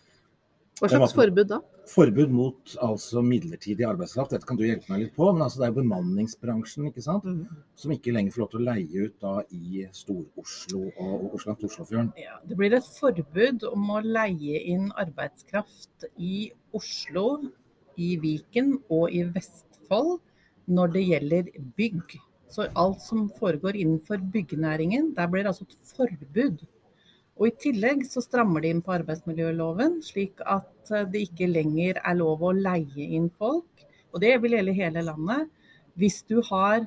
Hva 0.80 0.88
slags 0.90 1.12
forbud 1.14 1.46
da? 1.46 1.60
Forbud 1.86 2.32
mot 2.34 2.72
altså 2.82 3.20
midlertidig 3.22 3.84
arbeidskraft. 3.86 4.32
Dette 4.34 4.48
kan 4.48 4.58
du 4.58 4.64
hjelpe 4.66 4.90
meg 4.90 5.04
litt 5.04 5.14
på. 5.14 5.28
Men 5.30 5.44
altså, 5.46 5.60
det 5.60 5.68
er 5.68 5.70
jo 5.70 5.82
bemanningsbransjen 5.84 6.88
ikke 6.88 7.04
sant? 7.04 7.28
Mm. 7.28 7.62
som 7.78 7.94
ikke 7.94 8.14
lenger 8.16 8.34
får 8.34 8.42
lov 8.42 8.50
til 8.50 8.60
å 8.60 8.66
leie 8.72 9.04
ut 9.06 9.14
da 9.22 9.34
i 9.54 9.84
Stor-Oslo 9.94 10.82
og 10.90 11.36
Oslo 11.36 11.52
langs 11.52 11.66
Oslofjorden. 11.68 12.10
Ja, 12.18 12.40
det 12.42 12.58
blir 12.58 12.74
et 12.74 12.90
forbud 12.98 13.66
om 13.70 13.94
å 13.94 14.02
leie 14.02 14.64
inn 14.74 14.90
arbeidskraft 14.98 16.08
i 16.18 16.48
Oslo, 16.74 17.26
i 17.94 18.16
Viken 18.18 18.80
og 18.90 19.14
i 19.14 19.22
Vestfold 19.30 20.16
når 20.74 20.94
det 20.96 21.06
gjelder 21.12 21.50
bygg. 21.78 22.18
Så 22.54 22.68
alt 22.78 23.02
som 23.02 23.26
foregår 23.34 23.76
innenfor 23.80 24.20
byggenæringen, 24.30 25.10
der 25.16 25.26
blir 25.30 25.48
altså 25.50 25.66
et 25.66 25.94
forbud. 25.96 26.60
Og 27.34 27.48
I 27.48 27.54
tillegg 27.64 28.04
så 28.06 28.22
strammer 28.22 28.62
de 28.62 28.70
inn 28.70 28.82
på 28.84 28.94
arbeidsmiljøloven, 28.94 29.98
slik 30.06 30.38
at 30.46 30.92
eh, 30.94 31.06
det 31.10 31.24
ikke 31.28 31.50
lenger 31.50 31.98
er 31.98 32.18
lov 32.20 32.44
å 32.46 32.52
leie 32.54 33.08
inn 33.18 33.26
folk. 33.34 33.86
Og 34.14 34.22
det 34.22 34.36
vil 34.42 34.54
gjelde 34.54 34.76
hele 34.76 35.02
landet. 35.02 35.50
Hvis 35.98 36.20
du, 36.30 36.38
har, 36.46 36.86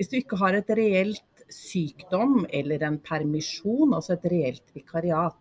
hvis 0.00 0.08
du 0.12 0.16
ikke 0.16 0.40
har 0.40 0.56
et 0.56 0.72
reelt 0.78 1.44
sykdom 1.52 2.46
eller 2.48 2.86
en 2.88 2.96
permisjon, 3.04 3.92
altså 3.92 4.16
et 4.16 4.26
reelt 4.32 4.64
vikariat. 4.74 5.36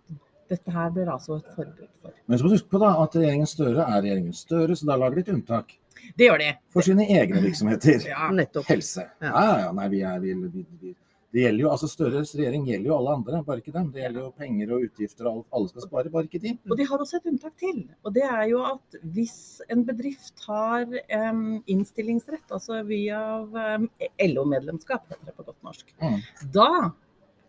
Dette 0.52 0.76
her 0.76 0.92
blir 0.94 1.08
altså 1.10 1.40
et 1.40 1.48
forbud 1.56 1.88
for. 2.04 2.14
Men 2.28 2.38
så 2.38 2.46
må 2.46 2.52
du 2.52 2.58
huske 2.58 2.76
på 2.76 2.84
da 2.84 2.92
at 3.02 3.16
regjeringen 3.18 3.50
Støre 3.50 3.88
er 3.88 4.04
regjeringen 4.04 4.36
Støre, 4.36 4.76
så 4.76 4.92
da 4.92 5.00
lager 5.00 5.18
de 5.18 5.24
et 5.26 5.34
unntak 5.34 5.74
Det 6.18 6.28
gjør 6.30 6.44
de. 6.44 6.52
for 6.74 6.82
sine 6.86 7.08
egne 7.10 7.42
virksomheter. 7.44 8.06
Ja. 8.12 8.30
Nettopp. 8.32 8.68
Helse. 8.70 9.08
Ja. 9.24 9.32
Ja, 9.32 9.58
ja, 9.66 9.72
nei, 9.76 9.90
vi 9.94 10.02
er, 10.06 10.20
vi, 10.24 10.34
vi, 10.54 10.66
vi, 10.82 10.94
det 11.36 11.42
gjelder 11.44 11.66
jo, 11.66 11.70
altså 11.74 11.88
Støres 11.92 12.30
regjering 12.38 12.64
gjelder 12.70 12.88
jo 12.88 12.96
alle 12.96 13.14
andre, 13.18 13.40
bare 13.44 13.60
ikke 13.60 13.74
dem. 13.76 13.90
Det 13.92 14.00
gjelder 14.06 14.22
jo 14.24 14.30
penger 14.40 14.70
og 14.72 14.86
utgifter, 14.88 15.28
og 15.28 15.34
alt, 15.42 15.48
alle 15.58 15.72
skal 15.74 15.84
spare, 15.84 16.12
bare 16.14 16.30
ikke 16.30 16.40
de. 16.46 16.54
Og 16.72 16.78
de 16.80 16.86
har 16.88 17.02
også 17.04 17.18
et 17.20 17.26
unntak 17.34 17.58
til. 17.60 17.82
Og 18.08 18.14
det 18.16 18.24
er 18.24 18.44
jo 18.54 18.62
at 18.70 18.96
hvis 19.18 19.34
en 19.74 19.82
bedrift 19.88 20.46
har 20.48 20.86
um, 20.88 21.42
innstillingsrett, 21.68 22.46
altså 22.56 22.80
via 22.88 23.20
um, 23.44 23.90
LO-medlemskap, 24.30 25.10
heter 25.12 25.28
det 25.32 25.36
på 25.36 25.44
godt 25.50 25.60
norsk, 25.68 25.92
Mm. 26.00 26.22
da 26.56 26.70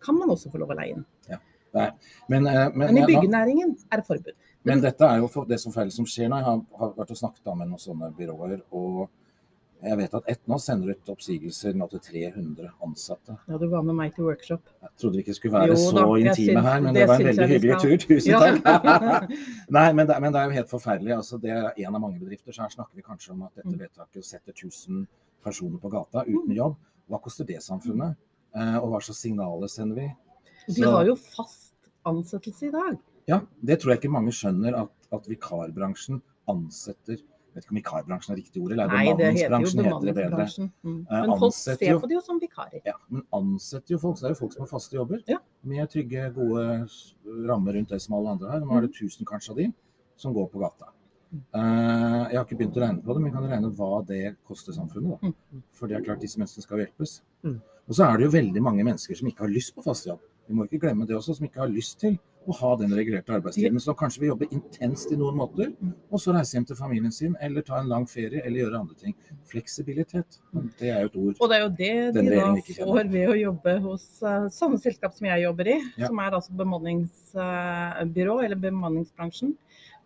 kan 0.03 0.19
man 0.19 0.29
også 0.35 0.51
få 0.51 0.59
lov 0.59 0.75
å 0.75 0.77
leie 0.81 0.97
inn. 0.97 1.05
Ja. 1.31 1.39
Nei. 1.77 1.87
Men, 2.31 2.43
uh, 2.47 2.67
men, 2.75 2.93
Men 2.93 2.97
i 3.03 3.07
byggenæringen 3.07 3.71
er 3.91 4.01
det 4.01 4.07
forbud. 4.07 4.35
Men 4.67 4.81
dette 4.83 5.01
er 5.07 5.21
jo 5.21 5.45
det 5.47 5.59
som 5.59 5.71
som 5.73 6.05
skjer 6.05 6.29
nå. 6.29 6.37
Jeg 6.41 6.45
har, 6.45 6.61
har 6.79 6.93
vært 6.97 7.11
og 7.15 7.17
snakket 7.21 7.55
med 7.57 7.67
noen 7.71 7.79
sånne 7.79 8.11
byråer. 8.17 8.61
og 8.71 9.07
jeg 9.83 9.95
vet 9.97 10.13
at 10.17 10.23
Etna 10.27 10.57
sender 10.57 10.89
ut 10.95 11.09
oppsigelser 11.13 11.75
nå 11.77 11.85
til 11.91 11.99
300 12.01 12.71
ansatte. 12.81 13.35
Ja, 13.47 13.57
du 13.61 13.67
var 13.69 13.83
med 13.85 13.93
meg 13.95 14.15
til 14.15 14.25
workshop. 14.25 14.63
Jeg 14.81 14.89
trodde 14.97 15.13
vi 15.19 15.21
ikke 15.21 15.35
skulle 15.37 15.53
være 15.53 15.67
Jo 15.67 15.75
så 15.77 15.91
da, 15.93 16.05
intime 16.17 16.33
syns- 16.61 16.65
her, 16.65 16.81
men 16.81 16.93
det 16.95 17.01
det, 17.03 17.07
var 17.07 17.19
en 17.21 17.27
veldig 17.27 17.47
hyggelig 17.51 17.75
skal. 17.77 17.83
tur. 17.83 17.97
Tusen 18.07 18.31
Ja. 18.31 18.39
takk. 18.39 19.29
Nei, 19.77 19.93
men 19.93 20.07
det, 20.09 20.15
men 20.21 20.33
det 20.33 20.39
er 20.41 20.45
jo 20.49 20.55
helt 20.57 20.69
forferdelig. 20.71 21.13
Altså, 21.19 21.37
det 21.41 21.51
er 21.51 21.71
en 21.85 21.95
av 21.95 22.01
mange 22.01 22.19
bedrifter. 22.19 22.51
Så 22.57 22.61
her 22.65 22.69
snakker 22.73 22.95
vi 22.95 23.03
kanskje 23.05 23.31
om 23.35 23.43
at 23.43 23.53
dette 23.55 23.69
Mm. 23.69 23.79
vedtaket 23.79 24.25
setter 24.25 24.51
1000 24.53 25.05
personer 25.45 25.77
på 25.77 25.89
gata 25.93 26.25
uten 26.25 26.55
jobb. 26.57 26.75
Hva 27.07 27.21
koster 27.21 27.45
det 27.45 27.61
samfunnet? 27.61 28.15
Eh, 28.55 28.77
og 28.81 28.89
hva 28.89 28.99
slags 28.99 29.21
signaler 29.21 29.67
sender 29.69 29.95
vi? 29.95 30.09
De 30.73 30.81
har 30.89 31.05
jo 31.05 31.15
fast 31.15 31.75
ansettelse 32.03 32.65
i 32.65 32.71
dag. 32.71 32.97
Ja, 33.27 33.41
det 33.63 33.79
tror 33.81 33.91
jeg 33.93 33.99
ikke 34.01 34.11
mange 34.13 34.31
skjønner, 34.31 34.75
at, 34.83 34.91
at 35.11 35.25
vikarbransjen 35.27 36.21
ansetter 36.47 37.17
Jeg 37.17 37.63
vet 37.63 37.65
ikke 37.65 37.73
om 37.73 37.79
vikarbransjen 37.81 38.33
er 38.35 38.37
riktig 38.37 38.61
ord, 38.61 38.71
eller 38.75 38.87
Nei, 38.91 39.05
bemanningsbransjen 39.17 39.79
heter 39.81 39.93
heter 39.97 40.05
det 40.05 40.15
bedre. 40.15 40.67
Mm. 40.85 40.97
Eh, 41.09 41.21
Men 41.25 41.39
folk 41.41 41.53
ser 41.57 41.77
jo- 41.81 41.99
på 42.03 42.07
det 42.07 42.13
jo 42.13 42.21
som 42.21 42.39
vikarer. 42.39 42.81
Ja, 42.85 42.93
men 43.09 43.23
ansetter 43.33 43.95
jo 43.95 43.97
folk. 43.97 44.17
Så 44.17 44.21
det 44.21 44.29
er 44.29 44.35
jo 44.35 44.39
folk 44.43 44.53
som 44.53 44.61
har 44.61 44.69
faste 44.69 44.93
jobber. 44.93 45.23
Ja. 45.27 45.39
Med 45.65 45.89
trygge, 45.89 46.27
gode 46.35 46.65
rammer 47.49 47.73
rundt 47.73 47.89
det 47.89 47.99
som 48.03 48.13
alle 48.13 48.29
andre 48.35 48.51
har. 48.51 48.59
Nå 48.61 48.77
er 48.77 48.81
det 48.85 48.91
Mm. 48.91 49.09
1000 49.09 49.25
kanskje 49.25 49.49
av 49.49 49.55
de 49.57 49.73
som 50.15 50.33
går 50.33 50.51
på 50.51 50.59
gata. 50.61 50.91
Uh, 51.53 52.29
jeg 52.29 52.37
har 52.37 52.45
ikke 52.45 52.57
begynt 52.61 52.77
å 52.77 52.83
regne 52.85 53.01
på 53.03 53.13
det, 53.13 53.21
men 53.21 53.31
jeg 53.31 53.33
kan 53.33 53.49
regne 53.49 53.73
hva 53.75 54.05
det 54.05 54.37
koster 54.47 54.71
samfunnet? 54.77 55.19
da? 55.19 55.27
Mm. 55.27 55.63
For 55.73 55.87
det 55.87 55.97
er 55.97 56.05
klart 56.05 56.21
disse 56.21 56.37
menneskene 56.37 56.61
skal 56.63 56.77
hjelpes. 56.77 57.21
Mm. 57.43 57.59
Og 57.89 57.95
så 57.95 58.05
er 58.05 58.17
det 58.17 58.25
jo 58.29 58.31
veldig 58.37 58.61
mange 58.63 58.83
mennesker 58.85 59.17
som 59.17 59.27
ikke 59.27 59.39
har 59.47 59.49
lyst 59.49 59.73
på 59.75 59.83
fast 59.83 60.05
jobb. 60.05 60.19
Vi 60.47 60.53
må 60.53 60.63
ikke 60.69 60.79
glemme 60.79 61.07
det 61.07 61.15
også, 61.17 61.35
som 61.35 61.45
ikke 61.47 61.59
har 61.65 61.67
lyst 61.73 61.99
til 61.99 62.19
å 62.47 62.55
ha 62.55 62.75
den 62.79 62.93
regulerte 62.95 63.33
arbeidstiden. 63.35 63.79
Som 63.83 63.95
kanskje 63.99 64.21
vi 64.23 64.29
jobber 64.31 64.47
intenst 64.55 65.11
i 65.11 65.17
noen 65.19 65.35
Mm. 65.37 65.93
og 66.11 66.19
så 66.19 66.33
reise 66.33 66.55
hjem 66.55 66.65
til 66.65 66.75
familien 66.79 67.11
sin, 67.11 67.35
eller 67.41 67.61
ta 67.61 67.79
en 67.79 67.89
lang 67.89 68.05
ferie, 68.07 68.41
eller 68.45 68.61
gjøre 68.63 68.79
andre 68.79 68.95
ting. 68.95 69.15
Fleksibilitet, 69.45 70.39
det 70.79 70.89
er 70.89 71.01
jo 71.01 71.07
et 71.07 71.15
ord. 71.17 71.35
Og 71.41 71.49
det 71.49 71.57
er 71.57 71.61
jo 71.61 71.69
det 71.69 72.13
de 72.13 72.29
da 72.35 72.55
får 72.85 73.11
ved 73.11 73.29
å 73.29 73.35
jobbe 73.41 73.79
hos 73.83 74.07
uh, 74.23 74.47
sånne 74.47 74.79
selskap 74.79 75.13
som 75.13 75.27
jeg 75.27 75.43
jobber 75.43 75.67
i, 75.67 75.77
Ja. 75.97 76.07
som 76.07 76.19
er 76.19 76.31
altså 76.31 76.51
bemanningsbyrå, 76.55 78.43
eller 78.45 78.55
bemanningsbransjen. 78.55 79.55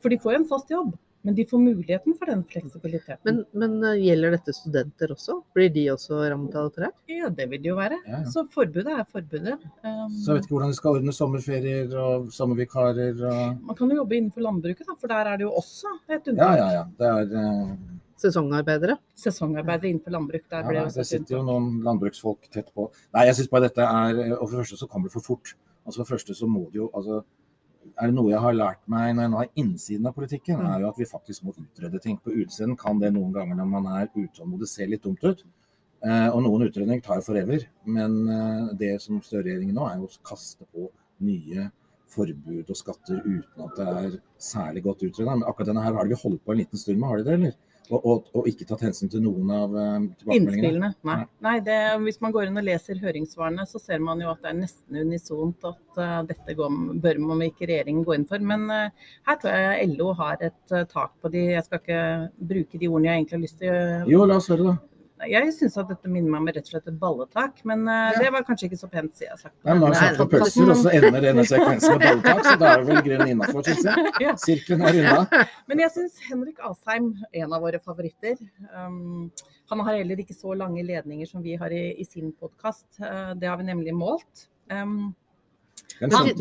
For 0.01 0.09
de 0.09 0.17
får 0.17 0.35
en 0.35 0.45
fast 0.49 0.69
jobb, 0.69 0.95
men 1.23 1.35
de 1.37 1.45
får 1.45 1.59
muligheten 1.61 2.15
for 2.17 2.25
den 2.31 2.43
fleksibiliteten. 2.49 3.19
Men, 3.27 3.41
men 3.53 3.83
eh, 3.91 3.99
gjelder 4.07 4.33
dette 4.37 4.53
studenter 4.57 5.13
også? 5.13 5.35
Blir 5.53 5.69
de 5.75 5.83
også 5.93 6.19
rammet 6.31 6.55
av 6.57 6.71
dette? 6.71 6.91
ja, 7.11 7.29
det 7.29 7.45
vil 7.51 7.61
det 7.61 7.69
jo 7.69 7.77
være. 7.77 7.99
Ja, 8.07 8.19
ja. 8.23 8.31
Så 8.33 8.45
forbudet 8.49 8.95
er 8.97 9.05
forbudet. 9.05 9.57
Um, 9.85 10.09
Så 10.09 10.31
jeg 10.31 10.39
vet 10.39 10.47
ikke 10.47 10.55
hvordan 10.57 10.73
de 10.73 10.79
skal 10.79 10.97
ordne 10.97 11.13
sommerferier 11.13 11.95
og 12.01 12.29
sommervikarer 12.33 13.21
og 13.31 13.61
man 13.69 13.77
kan 13.77 13.89
jo 13.93 13.99
jobbe 14.01 14.17
innenfor 14.17 14.41
landbruket, 14.47 14.87
da, 14.87 14.95
for 14.99 15.11
der 15.13 15.29
er 15.33 15.37
det 15.41 15.45
jo 15.45 15.51
også 15.61 15.91
et 16.09 16.13
Ja, 16.15 16.31
unntak. 16.33 16.57
ja, 16.57 16.69
ja. 16.79 16.85
Det 16.97 17.11
er 17.15 17.35
Uh... 17.41 17.75
Sesongarbeidere? 18.21 18.97
Sesongarbeidere 19.17 19.89
innenfor 19.89 20.11
landbruk. 20.13 20.43
Der 20.51 20.67
ja, 20.75 20.83
Det 20.85 21.05
sitter 21.09 21.37
jo 21.39 21.43
noen 21.47 21.81
landbruksfolk 21.81 22.49
tett 22.53 22.67
på. 22.75 22.85
Nei, 23.15 23.23
jeg 23.25 23.35
syns 23.39 23.49
bare 23.49 23.65
dette 23.69 23.81
er 23.81 24.35
Og 24.35 24.43
for 24.45 24.51
det 24.57 24.61
første 24.65 24.77
så 24.77 24.87
kommer 24.91 25.09
det 25.09 25.13
for 25.15 25.25
fort. 25.25 25.53
Altså 25.85 26.01
For 26.01 26.03
det 26.05 26.11
første 26.13 26.35
så 26.37 26.47
må 26.49 26.67
det 26.69 26.77
jo 26.83 26.89
altså 26.93 27.23
er 28.01 28.07
det 28.09 28.15
noe 28.15 28.31
jeg 28.31 28.39
har 28.43 28.53
lært 28.53 28.81
meg 28.87 29.15
når 29.15 29.23
jeg 29.25 29.31
nå 29.31 29.39
er 29.41 29.49
innsiden 29.63 30.07
av 30.07 30.15
politikken, 30.15 30.57
Mm. 30.59 30.67
er 30.75 30.79
jo 30.81 30.87
at 30.89 30.97
vi 30.97 31.05
faktisk 31.05 31.43
må 31.43 31.53
utrede 31.55 32.01
ting. 32.01 32.17
På 32.17 32.31
utsiden 32.31 32.77
kan 32.77 32.99
det 32.99 33.13
noen 33.13 33.33
ganger 33.33 33.55
når 33.55 33.67
man 33.69 33.85
er 33.87 34.07
utålmodig 34.15 34.67
se 34.67 34.85
litt 34.85 35.03
dumt 35.03 35.23
ut. 35.23 35.43
Eh, 36.03 36.29
og 36.33 36.41
noen 36.43 36.65
utredninger 36.67 37.03
tar 37.03 37.21
forever. 37.21 37.65
Men 37.85 38.27
eh, 38.29 38.73
det 38.73 39.01
som 39.01 39.19
Støre-regjeringen 39.21 39.75
nå 39.75 39.85
er 39.89 39.97
jo 39.99 40.07
å 40.09 40.23
kaste 40.25 40.65
på 40.73 40.89
nye 41.21 41.71
forbud 42.11 42.69
og 42.69 42.75
skatter 42.75 43.21
uten 43.23 43.63
at 43.65 43.75
det 43.77 43.87
er 43.87 44.21
særlig 44.37 44.83
godt 44.83 45.03
utreda. 45.03 45.35
Men 45.37 45.47
akkurat 45.47 45.67
denne 45.67 45.83
her 45.83 45.93
har 45.93 46.07
de 46.09 46.15
holdt 46.15 46.43
på 46.43 46.51
en 46.51 46.57
liten 46.57 46.77
stund 46.77 46.99
med, 46.99 47.07
har 47.07 47.17
de 47.17 47.23
det, 47.23 47.33
eller? 47.33 47.53
Og, 47.91 48.05
og, 48.07 48.27
og 48.39 48.47
ikke 48.47 48.65
tatt 48.69 48.85
hensyn 48.85 49.09
til 49.11 49.23
noen 49.25 49.49
av 49.51 49.73
eh, 49.75 50.03
tilbakemeldingene. 50.21 50.91
Nei. 51.07 51.17
Nei. 51.43 51.55
Det, 51.65 51.77
hvis 52.05 52.21
man 52.23 52.35
går 52.35 52.47
inn 52.47 52.61
og 52.61 52.67
leser 52.67 53.01
høringssvarene, 53.01 53.65
så 53.67 53.81
ser 53.83 53.99
man 54.03 54.21
jo 54.23 54.29
at 54.31 54.39
det 54.43 54.51
er 54.53 54.59
nesten 54.61 55.01
unisont 55.01 55.67
at 55.67 55.99
uh, 55.99 56.21
dette 56.29 56.55
går, 56.55 56.77
bør 57.03 57.19
man 57.25 57.43
ikke 57.49 57.67
regjeringen 57.67 58.05
gå 58.07 58.15
inn 58.15 58.27
for. 58.29 58.43
Men 58.53 58.63
uh, 58.71 59.11
her 59.27 59.41
tror 59.41 59.57
jeg 59.57 59.91
LO 59.97 60.13
har 60.21 60.39
et 60.39 60.75
uh, 60.75 60.85
tak 60.87 61.17
på 61.19 61.33
de 61.33 61.43
Jeg 61.51 61.65
skal 61.67 61.81
ikke 61.81 62.05
bruke 62.53 62.79
de 62.79 62.87
ordene 62.87 63.11
jeg 63.11 63.21
egentlig 63.21 63.37
har 63.37 63.43
lyst 63.43 63.59
til 63.59 64.13
Jo, 64.13 64.23
la 64.29 64.39
oss 64.39 64.49
høre, 64.53 64.71
da. 64.71 64.90
Jeg 65.29 65.53
syns 65.53 65.75
at 65.77 65.89
dette 65.91 66.09
minner 66.09 66.31
meg 66.33 66.41
om 66.41 66.47
rett 66.49 66.65
og 66.65 66.71
slett 66.71 66.87
et 66.89 66.97
balletak, 67.01 67.59
men 67.69 67.83
uh, 67.87 68.09
Ja. 68.11 68.19
det 68.23 68.31
var 68.33 68.45
kanskje 68.47 68.69
ikke 68.69 68.79
så 68.79 68.89
pent, 68.91 69.13
sier 69.17 69.29
jeg 69.29 69.39
sagt. 69.43 69.55
Nei, 69.61 69.73
men 69.75 69.83
nå 69.83 69.89
har 69.91 69.97
snakket 69.99 70.23
om 70.25 70.31
pølser, 70.31 70.71
og 70.73 70.79
så 70.81 70.93
ender 70.97 71.25
denne 71.27 71.45
sekvensen 71.49 71.95
med 71.97 72.05
balletak, 72.07 72.43
så 72.47 72.55
da 72.61 72.71
er 72.71 72.81
det 72.83 72.89
vel 72.89 73.01
grunnen 73.07 73.33
innafor, 73.35 73.65
syns 73.69 73.85
jeg. 73.89 74.11
Ja. 74.25 74.35
Sirkelen 74.41 74.85
er 74.87 74.99
unna. 75.01 75.43
Men 75.69 75.83
jeg 75.85 75.93
syns 75.95 76.19
Henrik 76.27 76.59
Asheim, 76.65 77.11
en 77.43 77.53
av 77.57 77.63
våre 77.63 77.79
favoritter 77.81 78.37
um, 78.75 79.31
Han 79.71 79.83
har 79.85 80.01
heller 80.01 80.19
ikke 80.21 80.35
så 80.37 80.53
lange 80.57 80.83
ledninger 80.85 81.29
som 81.29 81.43
vi 81.45 81.55
har 81.59 81.73
i, 81.73 81.83
i 82.01 82.05
sin 82.05 82.33
podkast. 82.37 82.87
det 82.99 83.47
har 83.47 83.57
vi 83.61 83.67
nemlig 83.69 83.93
målt. 83.95 84.47
Um, 84.71 85.13
Til, 86.01 86.31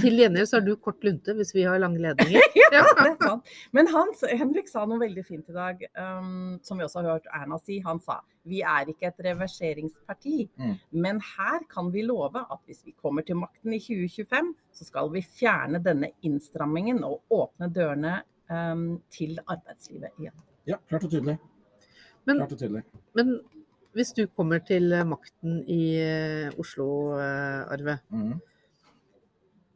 til 0.00 0.14
gjengjeld 0.16 0.46
så 0.48 0.56
har 0.56 0.64
du 0.64 0.70
kort 0.80 1.02
lunte 1.04 1.34
hvis 1.36 1.50
vi 1.52 1.66
har 1.68 1.76
lange 1.82 2.00
ledninger. 2.04 2.40
ja, 2.56 2.68
det 2.72 2.78
er 2.80 3.16
sant. 3.20 3.50
Men 3.76 3.90
Hans, 3.92 4.22
Henrik 4.30 4.70
sa 4.72 4.86
noe 4.88 4.98
veldig 5.02 5.24
fint 5.26 5.50
i 5.52 5.56
dag, 5.56 5.82
um, 6.00 6.54
som 6.64 6.80
vi 6.80 6.86
også 6.86 7.02
har 7.02 7.10
hørt 7.18 7.28
Erna 7.36 7.58
si. 7.60 7.76
Han 7.84 8.00
sa 8.00 8.22
vi 8.46 8.60
er 8.62 8.88
ikke 8.92 9.08
et 9.10 9.20
reverseringsparti, 9.26 10.48
Mm. 10.56 10.74
men 11.02 11.18
her 11.20 11.64
kan 11.68 11.90
vi 11.92 12.02
love 12.06 12.38
at 12.40 12.60
hvis 12.66 12.80
vi 12.86 12.94
kommer 13.02 13.22
til 13.26 13.36
makten 13.40 13.74
i 13.74 13.80
2025, 13.82 14.54
så 14.72 14.84
skal 14.86 15.10
vi 15.12 15.20
fjerne 15.26 15.80
denne 15.82 16.12
innstrammingen 16.24 17.02
og 17.04 17.20
åpne 17.30 17.68
dørene 17.74 18.20
um, 18.48 19.00
til 19.10 19.36
arbeidslivet 19.44 20.14
igjen. 20.22 20.36
Ja, 20.66 20.78
klart 20.88 21.04
og 21.04 21.10
tydelig. 21.12 21.36
Men, 22.26 22.38
Klart 22.40 22.52
og 22.56 22.58
tydelig. 22.58 22.82
men 23.14 23.36
hvis 23.96 24.10
du 24.16 24.26
kommer 24.36 24.58
til 24.66 24.90
makten 25.08 25.60
i 25.72 25.82
eh, 26.02 26.50
Oslo, 26.60 26.86
eh, 27.18 27.62
Arve. 27.72 27.98
Mhm. 28.10 28.40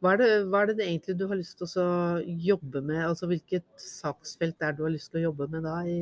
Hva 0.01 0.15
er, 0.15 0.17
det, 0.17 0.27
hva 0.49 0.63
er 0.63 0.71
det 0.73 0.81
egentlig 0.87 1.13
du 1.19 1.27
har 1.29 1.37
lyst 1.37 1.59
til 1.59 1.67
å 1.77 1.89
jobbe 2.25 2.79
med? 2.81 3.03
Altså 3.05 3.27
Hvilket 3.29 3.67
saksfelt 3.77 4.57
er 4.65 4.71
det 4.73 4.79
du 4.79 4.85
har 4.87 4.93
lyst 4.95 5.11
til 5.13 5.19
å 5.21 5.27
jobbe 5.27 5.45
med 5.53 5.61
da 5.67 5.75
i, 5.85 5.97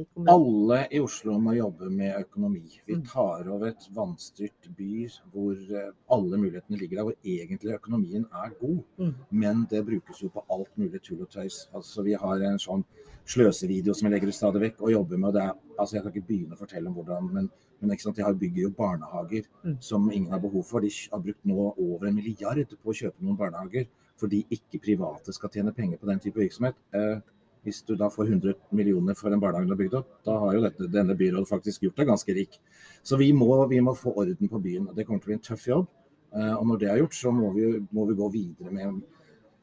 i? 0.00 0.24
Alle 0.32 0.80
i 0.90 0.98
Oslo 0.98 1.36
må 1.38 1.54
jobbe 1.54 1.86
med 1.94 2.16
økonomi. 2.18 2.64
Vi 2.88 2.96
Mm. 2.98 3.04
tar 3.12 3.46
over 3.54 3.68
et 3.70 3.86
vanstyrt 3.94 4.66
by 4.76 5.06
hvor 5.30 5.54
eh, 5.54 5.92
alle 6.10 6.36
mulighetene 6.42 6.78
ligger 6.80 6.96
der, 6.96 7.04
hvor 7.04 7.16
egentlig 7.24 7.76
økonomien 7.78 8.26
er 8.42 8.50
god. 8.60 8.82
Mm. 8.98 9.14
Men 9.30 9.66
det 9.70 9.84
brukes 9.86 10.22
jo 10.22 10.32
på 10.34 10.42
alt 10.50 10.74
mulig 10.76 11.02
tull 11.06 11.22
og 11.22 11.30
tøys. 11.30 11.68
Altså, 11.74 12.02
vi 12.02 12.18
har 12.18 12.42
en 12.50 12.58
sånn 12.58 12.82
sløsevideo 13.24 13.94
som 13.94 14.08
jeg 14.10 14.16
legger 14.18 14.28
ut 14.34 14.34
stadig 14.40 14.60
vekk 14.66 14.82
og 14.82 14.90
jobber 14.96 15.16
med. 15.16 15.28
og 15.28 15.34
Det 15.38 15.42
er, 15.46 15.54
altså, 15.78 15.96
jeg 15.96 16.02
kan 16.04 16.12
ikke 16.14 16.28
begynne 16.28 16.56
å 16.56 16.60
fortelle 16.60 16.88
om 16.88 16.94
hvordan, 16.98 17.28
men, 17.34 17.50
men 17.80 17.92
ikke 17.94 18.06
sant, 18.06 18.16
de 18.16 18.24
har 18.26 18.34
bygger 18.38 18.62
jo 18.68 18.70
barnehager 18.78 19.44
Mm. 19.64 19.76
som 19.80 20.10
ingen 20.12 20.30
har 20.32 20.40
behov 20.40 20.64
for. 20.68 20.80
De 20.80 20.90
har 21.12 21.20
brukt 21.20 21.44
nå 21.44 21.74
over 21.78 22.06
en 22.08 22.14
milliard 22.14 22.58
på 22.82 22.90
å 22.92 22.96
kjøpe 22.96 23.22
noen 23.24 23.38
barnehager 23.38 23.86
fordi 24.20 24.44
ikke 24.50 24.78
private 24.84 25.32
skal 25.34 25.50
tjene 25.50 25.72
penger 25.74 25.98
på 25.98 26.06
den 26.06 26.20
type 26.20 26.38
virksomhet. 26.38 26.76
Eh, 26.94 27.18
hvis 27.64 27.80
du 27.82 27.94
da 27.96 28.10
får 28.12 28.28
100 28.28 28.54
millioner 28.76 29.16
for 29.16 29.32
en 29.32 29.40
barnehage 29.40 29.66
du 29.66 29.72
har 29.72 29.80
bygd 29.80 29.94
opp, 29.98 30.10
da 30.24 30.36
har 30.38 30.54
jo 30.54 30.60
dette, 30.62 30.86
denne 30.92 31.16
byrådet 31.16 31.48
faktisk 31.48 31.82
gjort 31.82 31.96
deg 31.96 32.06
ganske 32.12 32.34
rik. 32.36 32.58
Så 33.02 33.16
vi 33.18 33.32
må, 33.32 33.48
vi 33.68 33.80
må 33.80 33.94
få 33.96 34.12
orden 34.20 34.48
på 34.52 34.60
byen. 34.62 34.88
og 34.88 34.94
Det 34.94 35.06
kommer 35.06 35.20
til 35.24 35.30
å 35.30 35.32
bli 35.32 35.38
en 35.40 35.46
tøff 35.48 35.66
jobb. 35.66 35.88
Eh, 36.36 36.54
og 36.54 36.66
når 36.68 36.78
det 36.78 36.90
er 36.92 37.00
gjort, 37.00 37.14
så 37.16 37.32
må 37.32 37.50
vi, 37.56 37.70
må 37.90 38.06
vi 38.06 38.14
gå 38.20 38.28
videre 38.36 38.70
med, 38.70 39.02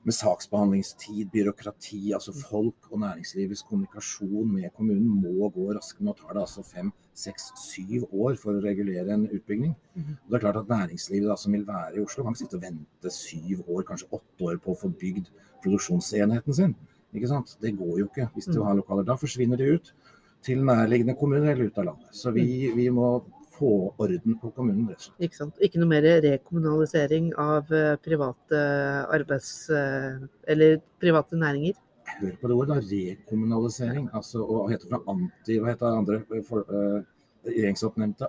med 0.03 0.13
saksbehandlingstid, 0.17 1.29
byråkrati. 1.31 2.11
Altså 2.13 2.33
folk 2.33 2.87
og 2.91 2.99
næringslivets 3.03 3.61
kommunikasjon 3.67 4.51
med 4.53 4.69
kommunen 4.73 5.21
må 5.21 5.49
gå 5.53 5.67
raskere. 5.75 6.05
Nå 6.07 6.15
tar 6.17 6.33
det 6.33 6.41
altså 6.41 6.63
fem, 6.65 6.91
seks, 7.13 7.51
syv 7.61 8.07
år 8.13 8.35
for 8.41 8.53
å 8.57 8.63
regulere 8.63 9.13
en 9.13 9.27
utbygging. 9.29 9.75
Mhm. 9.95 10.17
Og 10.25 10.31
det 10.31 10.37
er 10.39 10.45
klart 10.51 10.61
at 10.63 10.67
Næringslivet 10.71 11.27
da, 11.29 11.35
som 11.35 11.51
vil 11.53 11.65
være 11.67 11.97
i 11.97 12.03
Oslo, 12.03 12.23
kan 12.23 12.33
ikke 12.33 12.43
sitte 12.45 12.55
og 12.57 12.61
vente 12.63 13.11
syv 13.13 13.61
år, 13.69 13.83
kanskje 13.83 14.09
åtte 14.11 14.41
år 14.49 14.57
på 14.57 14.71
å 14.73 14.79
få 14.79 14.89
bygd 14.89 15.29
produksjonsenheten 15.63 16.53
sin. 16.55 16.75
Ikke 17.13 17.27
sant? 17.27 17.57
Det 17.61 17.75
går 17.77 17.99
jo 17.99 18.07
ikke 18.07 18.29
hvis 18.33 18.45
du 18.47 18.59
Mm. 18.59 18.65
har 18.65 18.75
lokaler. 18.75 19.05
Da 19.05 19.15
forsvinner 19.15 19.57
de 19.57 19.73
ut 19.75 19.93
til 20.41 20.57
nærliggende 20.63 21.17
kommuner 21.19 21.51
eller 21.51 21.65
ut 21.65 21.77
av 21.77 21.85
landet. 21.85 22.07
Så 22.11 22.31
vi, 22.33 22.71
vi 22.73 22.89
må 22.89 23.23
få 23.61 23.71
orden 24.01 24.35
på 24.41 24.49
kommunen. 24.57 24.89
Ikke 25.21 25.37
sant? 25.37 25.61
Ikke 25.61 25.79
noe 25.81 25.91
mer 25.93 26.07
rekommunalisering 26.25 27.31
av 27.39 27.71
eh, 27.71 27.93
private 28.01 28.65
arbeids... 29.13 29.53
eh, 29.69 30.19
Eller 30.49 30.81
private 31.01 31.37
næringer. 31.39 31.79
Hør 32.19 32.35
på 32.41 32.49
det 32.49 32.55
ordet, 32.57 32.75
da. 32.75 32.99
Rekommunalisering. 33.13 34.09
Altså, 34.17 34.41
og 34.43 34.65
hva 34.65 34.71
heter 34.73 34.91
det 34.91 35.01
anti... 35.13 35.59
Hva 35.61 35.71
heter 35.71 35.85
det 35.87 35.99
andre 36.01 36.43
for, 36.49 36.65
uh, 36.67 36.99
regjeringsoppnevnte? 37.47 38.27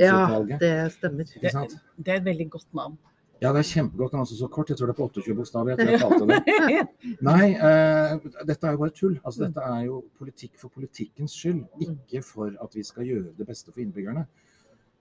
Ja, 0.00 0.40
det 0.62 0.72
stemmer. 0.96 1.34
Ikke 1.36 1.52
sant? 1.52 1.76
Det 1.98 2.14
er 2.14 2.22
et 2.22 2.30
veldig 2.30 2.48
godt 2.56 2.70
navn. 2.74 2.96
Ja, 3.42 3.50
det 3.52 3.60
er 3.60 3.68
kjempegodt. 3.68 4.12
Den 4.12 4.20
er 4.20 4.24
også 4.24 4.38
så 4.38 4.48
kort. 4.48 4.70
Jeg 4.70 4.78
tror 4.78 4.88
det 4.88 4.94
er 4.94 4.98
på 5.00 5.08
28 5.10 5.34
bokstaver. 5.36 5.76
Tror 5.76 5.90
jeg 5.92 6.00
talte 6.00 6.28
det. 6.30 6.38
Nei, 7.28 7.48
uh, 7.60 8.44
dette 8.48 8.68
er 8.68 8.76
jo 8.76 8.80
bare 8.80 8.94
tull. 8.96 9.18
Altså, 9.22 9.42
dette 9.44 9.64
er 9.74 9.82
jo 9.84 9.98
politikk 10.16 10.54
for 10.60 10.72
politikkens 10.72 11.34
skyld, 11.36 11.66
ikke 11.84 12.22
for 12.24 12.54
at 12.64 12.78
vi 12.78 12.84
skal 12.86 13.08
gjøre 13.10 13.34
det 13.36 13.48
beste 13.48 13.74
for 13.74 13.84
innbyggerne. 13.84 14.24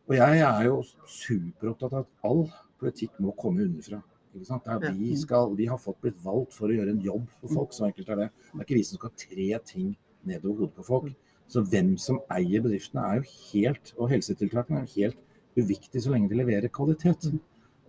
Og 0.05 0.17
jeg 0.17 0.41
er 0.45 0.67
jo 0.67 0.81
superopptatt 1.09 1.95
av 1.95 2.03
at 2.03 2.27
all 2.27 2.43
politikk 2.81 3.15
må 3.23 3.33
komme 3.39 3.63
underfra. 3.65 4.01
Ikke 4.35 4.49
sant? 4.49 4.67
Det 4.67 4.91
er 4.91 4.97
vi, 4.99 5.13
skal, 5.17 5.55
vi 5.55 5.69
har 5.71 5.79
fått 5.79 6.01
blitt 6.03 6.19
valgt 6.23 6.57
for 6.57 6.67
å 6.67 6.75
gjøre 6.75 6.91
en 6.91 7.03
jobb 7.05 7.29
for 7.39 7.55
folk, 7.55 7.71
så 7.73 7.87
enkelt 7.87 8.11
er 8.11 8.25
det. 8.25 8.29
Det 8.51 8.59
er 8.59 8.67
ikke 8.67 8.77
vi 8.81 8.87
som 8.89 8.99
skal 8.99 9.15
tre 9.21 9.47
ting 9.71 9.93
nedover 10.27 10.65
hodet 10.65 10.75
på 10.75 10.87
folk. 10.91 11.13
Så 11.47 11.63
hvem 11.71 11.93
som 12.01 12.19
eier 12.33 12.63
bedriftene 12.65 13.05
er 13.05 13.21
jo 13.21 13.33
helt, 13.53 13.93
og 13.95 14.11
helsetiltakene 14.11 14.81
er 14.81 14.89
jo 14.89 15.05
helt 15.05 15.21
uviktig 15.55 16.03
så 16.03 16.11
lenge 16.11 16.29
de 16.31 16.39
leverer 16.41 16.73
kvalitet. 16.73 17.29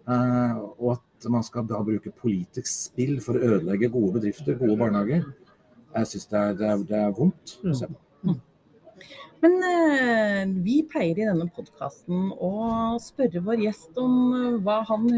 Eh, 0.07 0.59
og 0.79 0.93
at 0.97 1.27
man 1.33 1.43
skal 1.43 1.67
da 1.67 1.81
bruke 1.83 2.13
politisk 2.15 2.69
spill 2.71 3.17
for 3.25 3.39
å 3.39 3.57
ødelegge 3.57 3.91
gode 3.91 4.21
bedrifter, 4.21 4.59
gode 4.61 4.77
barnehager, 4.79 5.25
jeg 5.97 6.11
syns 6.13 6.29
det, 6.31 6.43
det, 6.61 6.75
det 6.91 7.01
er 7.01 7.17
vondt 7.17 7.57
å 7.67 7.75
se 7.75 7.89
på. 7.91 8.37
Men 9.45 9.57
eh, 9.69 10.45
vi 10.65 10.79
pleier 10.89 11.19
i 11.21 11.27
denne 11.29 11.45
podkasten 11.53 12.31
å 12.43 12.53
spørre 13.03 13.43
vår 13.45 13.67
gjest 13.67 13.99
om 14.01 14.15
eh, 14.37 14.55
hva 14.65 14.79
han, 14.89 15.11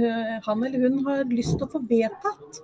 han 0.47 0.65
eller 0.67 0.89
hun 0.89 0.99
har 1.07 1.23
lyst 1.31 1.55
til 1.57 1.69
å 1.69 1.73
få 1.77 1.83
vedtatt. 1.89 2.63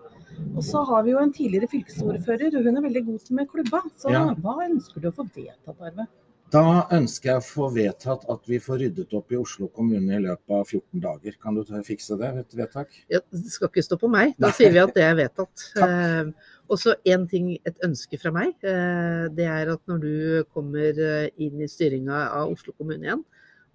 Og 0.55 0.65
så 0.67 0.83
har 0.89 1.05
vi 1.07 1.13
jo 1.13 1.21
en 1.23 1.33
tidligere 1.35 1.69
fylkesordfører, 1.71 2.57
og 2.59 2.67
hun 2.67 2.79
er 2.81 2.85
veldig 2.89 3.05
god 3.07 3.31
med 3.39 3.51
klubba. 3.53 3.81
Så 4.01 4.11
Ja. 4.11 4.25
hva 4.35 4.57
ønsker 4.65 5.03
du 5.03 5.09
å 5.11 5.15
få 5.15 5.29
vedtatt, 5.29 5.79
Arve? 5.79 6.09
Da 6.55 6.85
ønsker 6.95 7.33
jeg 7.33 7.41
å 7.41 7.43
få 7.43 7.69
vedtatt 7.75 8.25
at 8.31 8.45
vi 8.47 8.61
får 8.63 8.79
ryddet 8.85 9.15
opp 9.19 9.33
i 9.35 9.39
Oslo 9.41 9.67
kommune 9.75 10.15
i 10.15 10.23
løpet 10.23 10.53
av 10.55 10.69
14 10.69 11.01
dager. 11.03 11.35
Kan 11.43 11.57
du 11.57 11.63
fikse 11.83 12.15
det? 12.21 12.29
Et 12.45 12.55
vedtak? 12.61 12.93
Ja, 13.11 13.19
det 13.35 13.51
skal 13.51 13.73
ikke 13.73 13.83
stå 13.83 13.99
på 13.99 14.11
meg. 14.13 14.37
Da 14.39 14.53
sier 14.55 14.71
vi 14.71 14.83
at 14.83 14.95
det 14.95 15.07
er 15.07 15.19
vedtatt. 15.19 15.65
Eh, 15.85 16.31
og 16.73 16.79
så 16.81 16.95
én 17.05 17.27
ting, 17.29 17.51
et 17.69 17.83
ønske 17.85 18.17
fra 18.17 18.31
meg. 18.33 18.55
Eh, 18.65 19.27
det 19.37 19.49
er 19.51 19.73
at 19.75 19.83
når 19.91 19.99
du 20.01 20.15
kommer 20.55 20.95
eh, 20.95 21.27
inn 21.43 21.61
i 21.61 21.69
styringa 21.69 22.23
av 22.39 22.55
Oslo 22.55 22.73
kommune 22.79 23.05
igjen, 23.05 23.27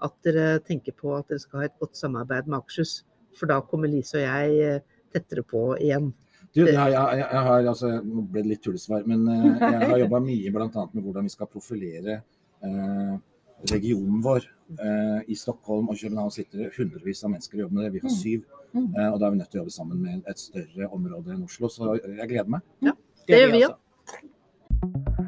at 0.01 0.15
dere 0.25 0.47
tenker 0.65 0.95
på 0.97 1.13
at 1.17 1.29
dere 1.29 1.43
skal 1.43 1.61
ha 1.61 1.67
et 1.67 1.77
godt 1.83 1.99
samarbeid 1.99 2.47
med 2.47 2.61
Akershus. 2.61 3.03
For 3.37 3.51
da 3.51 3.59
kommer 3.61 3.91
Lise 3.91 4.17
og 4.17 4.25
jeg 4.25 4.57
eh, 4.65 4.97
tettere 5.13 5.43
på 5.45 5.67
igjen. 5.77 6.13
Du, 6.55 6.63
jeg, 6.63 6.73
jeg, 6.73 6.95
jeg, 6.95 7.27
jeg 7.27 7.45
har, 7.45 7.69
altså, 7.75 7.93
Nå 8.01 8.25
ble 8.31 8.41
det 8.41 8.55
litt 8.55 8.65
tullesvar, 8.65 9.05
men 9.05 9.27
eh, 9.29 9.47
jeg 9.67 9.87
har 9.91 10.01
jobba 10.07 10.23
mye 10.31 10.55
bl.a. 10.55 10.89
med 10.95 11.03
hvordan 11.03 11.27
vi 11.27 11.35
skal 11.35 11.51
profilere 11.51 12.21
regionen 13.71 14.21
vår. 14.23 14.43
Eh, 14.79 15.21
I 15.27 15.35
Stockholm 15.35 15.89
og 15.89 15.97
København 15.97 16.31
sitter 16.31 16.57
det 16.57 16.71
hundrevis 16.77 17.23
av 17.23 17.31
mennesker 17.31 17.57
og 17.57 17.61
jobber 17.65 17.75
med 17.75 17.83
det. 17.85 17.93
Vi 17.93 17.99
har 17.99 18.09
Mm. 18.09 18.15
syv. 18.21 18.43
Mm. 18.73 18.95
Eh, 18.95 19.13
og 19.13 19.19
da 19.19 19.25
er 19.25 19.31
vi 19.31 19.37
nødt 19.37 19.49
til 19.51 19.59
å 19.59 19.63
jobbe 19.63 19.71
sammen 19.71 20.01
med 20.01 20.23
et 20.27 20.39
større 20.39 20.89
område 20.93 21.33
enn 21.33 21.43
Oslo. 21.43 21.67
Så 21.67 21.99
jeg 22.17 22.27
gleder 22.29 22.47
meg. 22.49 22.61
Ja, 22.81 22.91
Det 23.27 23.35
gjør 23.39 23.51
vi 23.51 23.65
òg. 23.65 25.25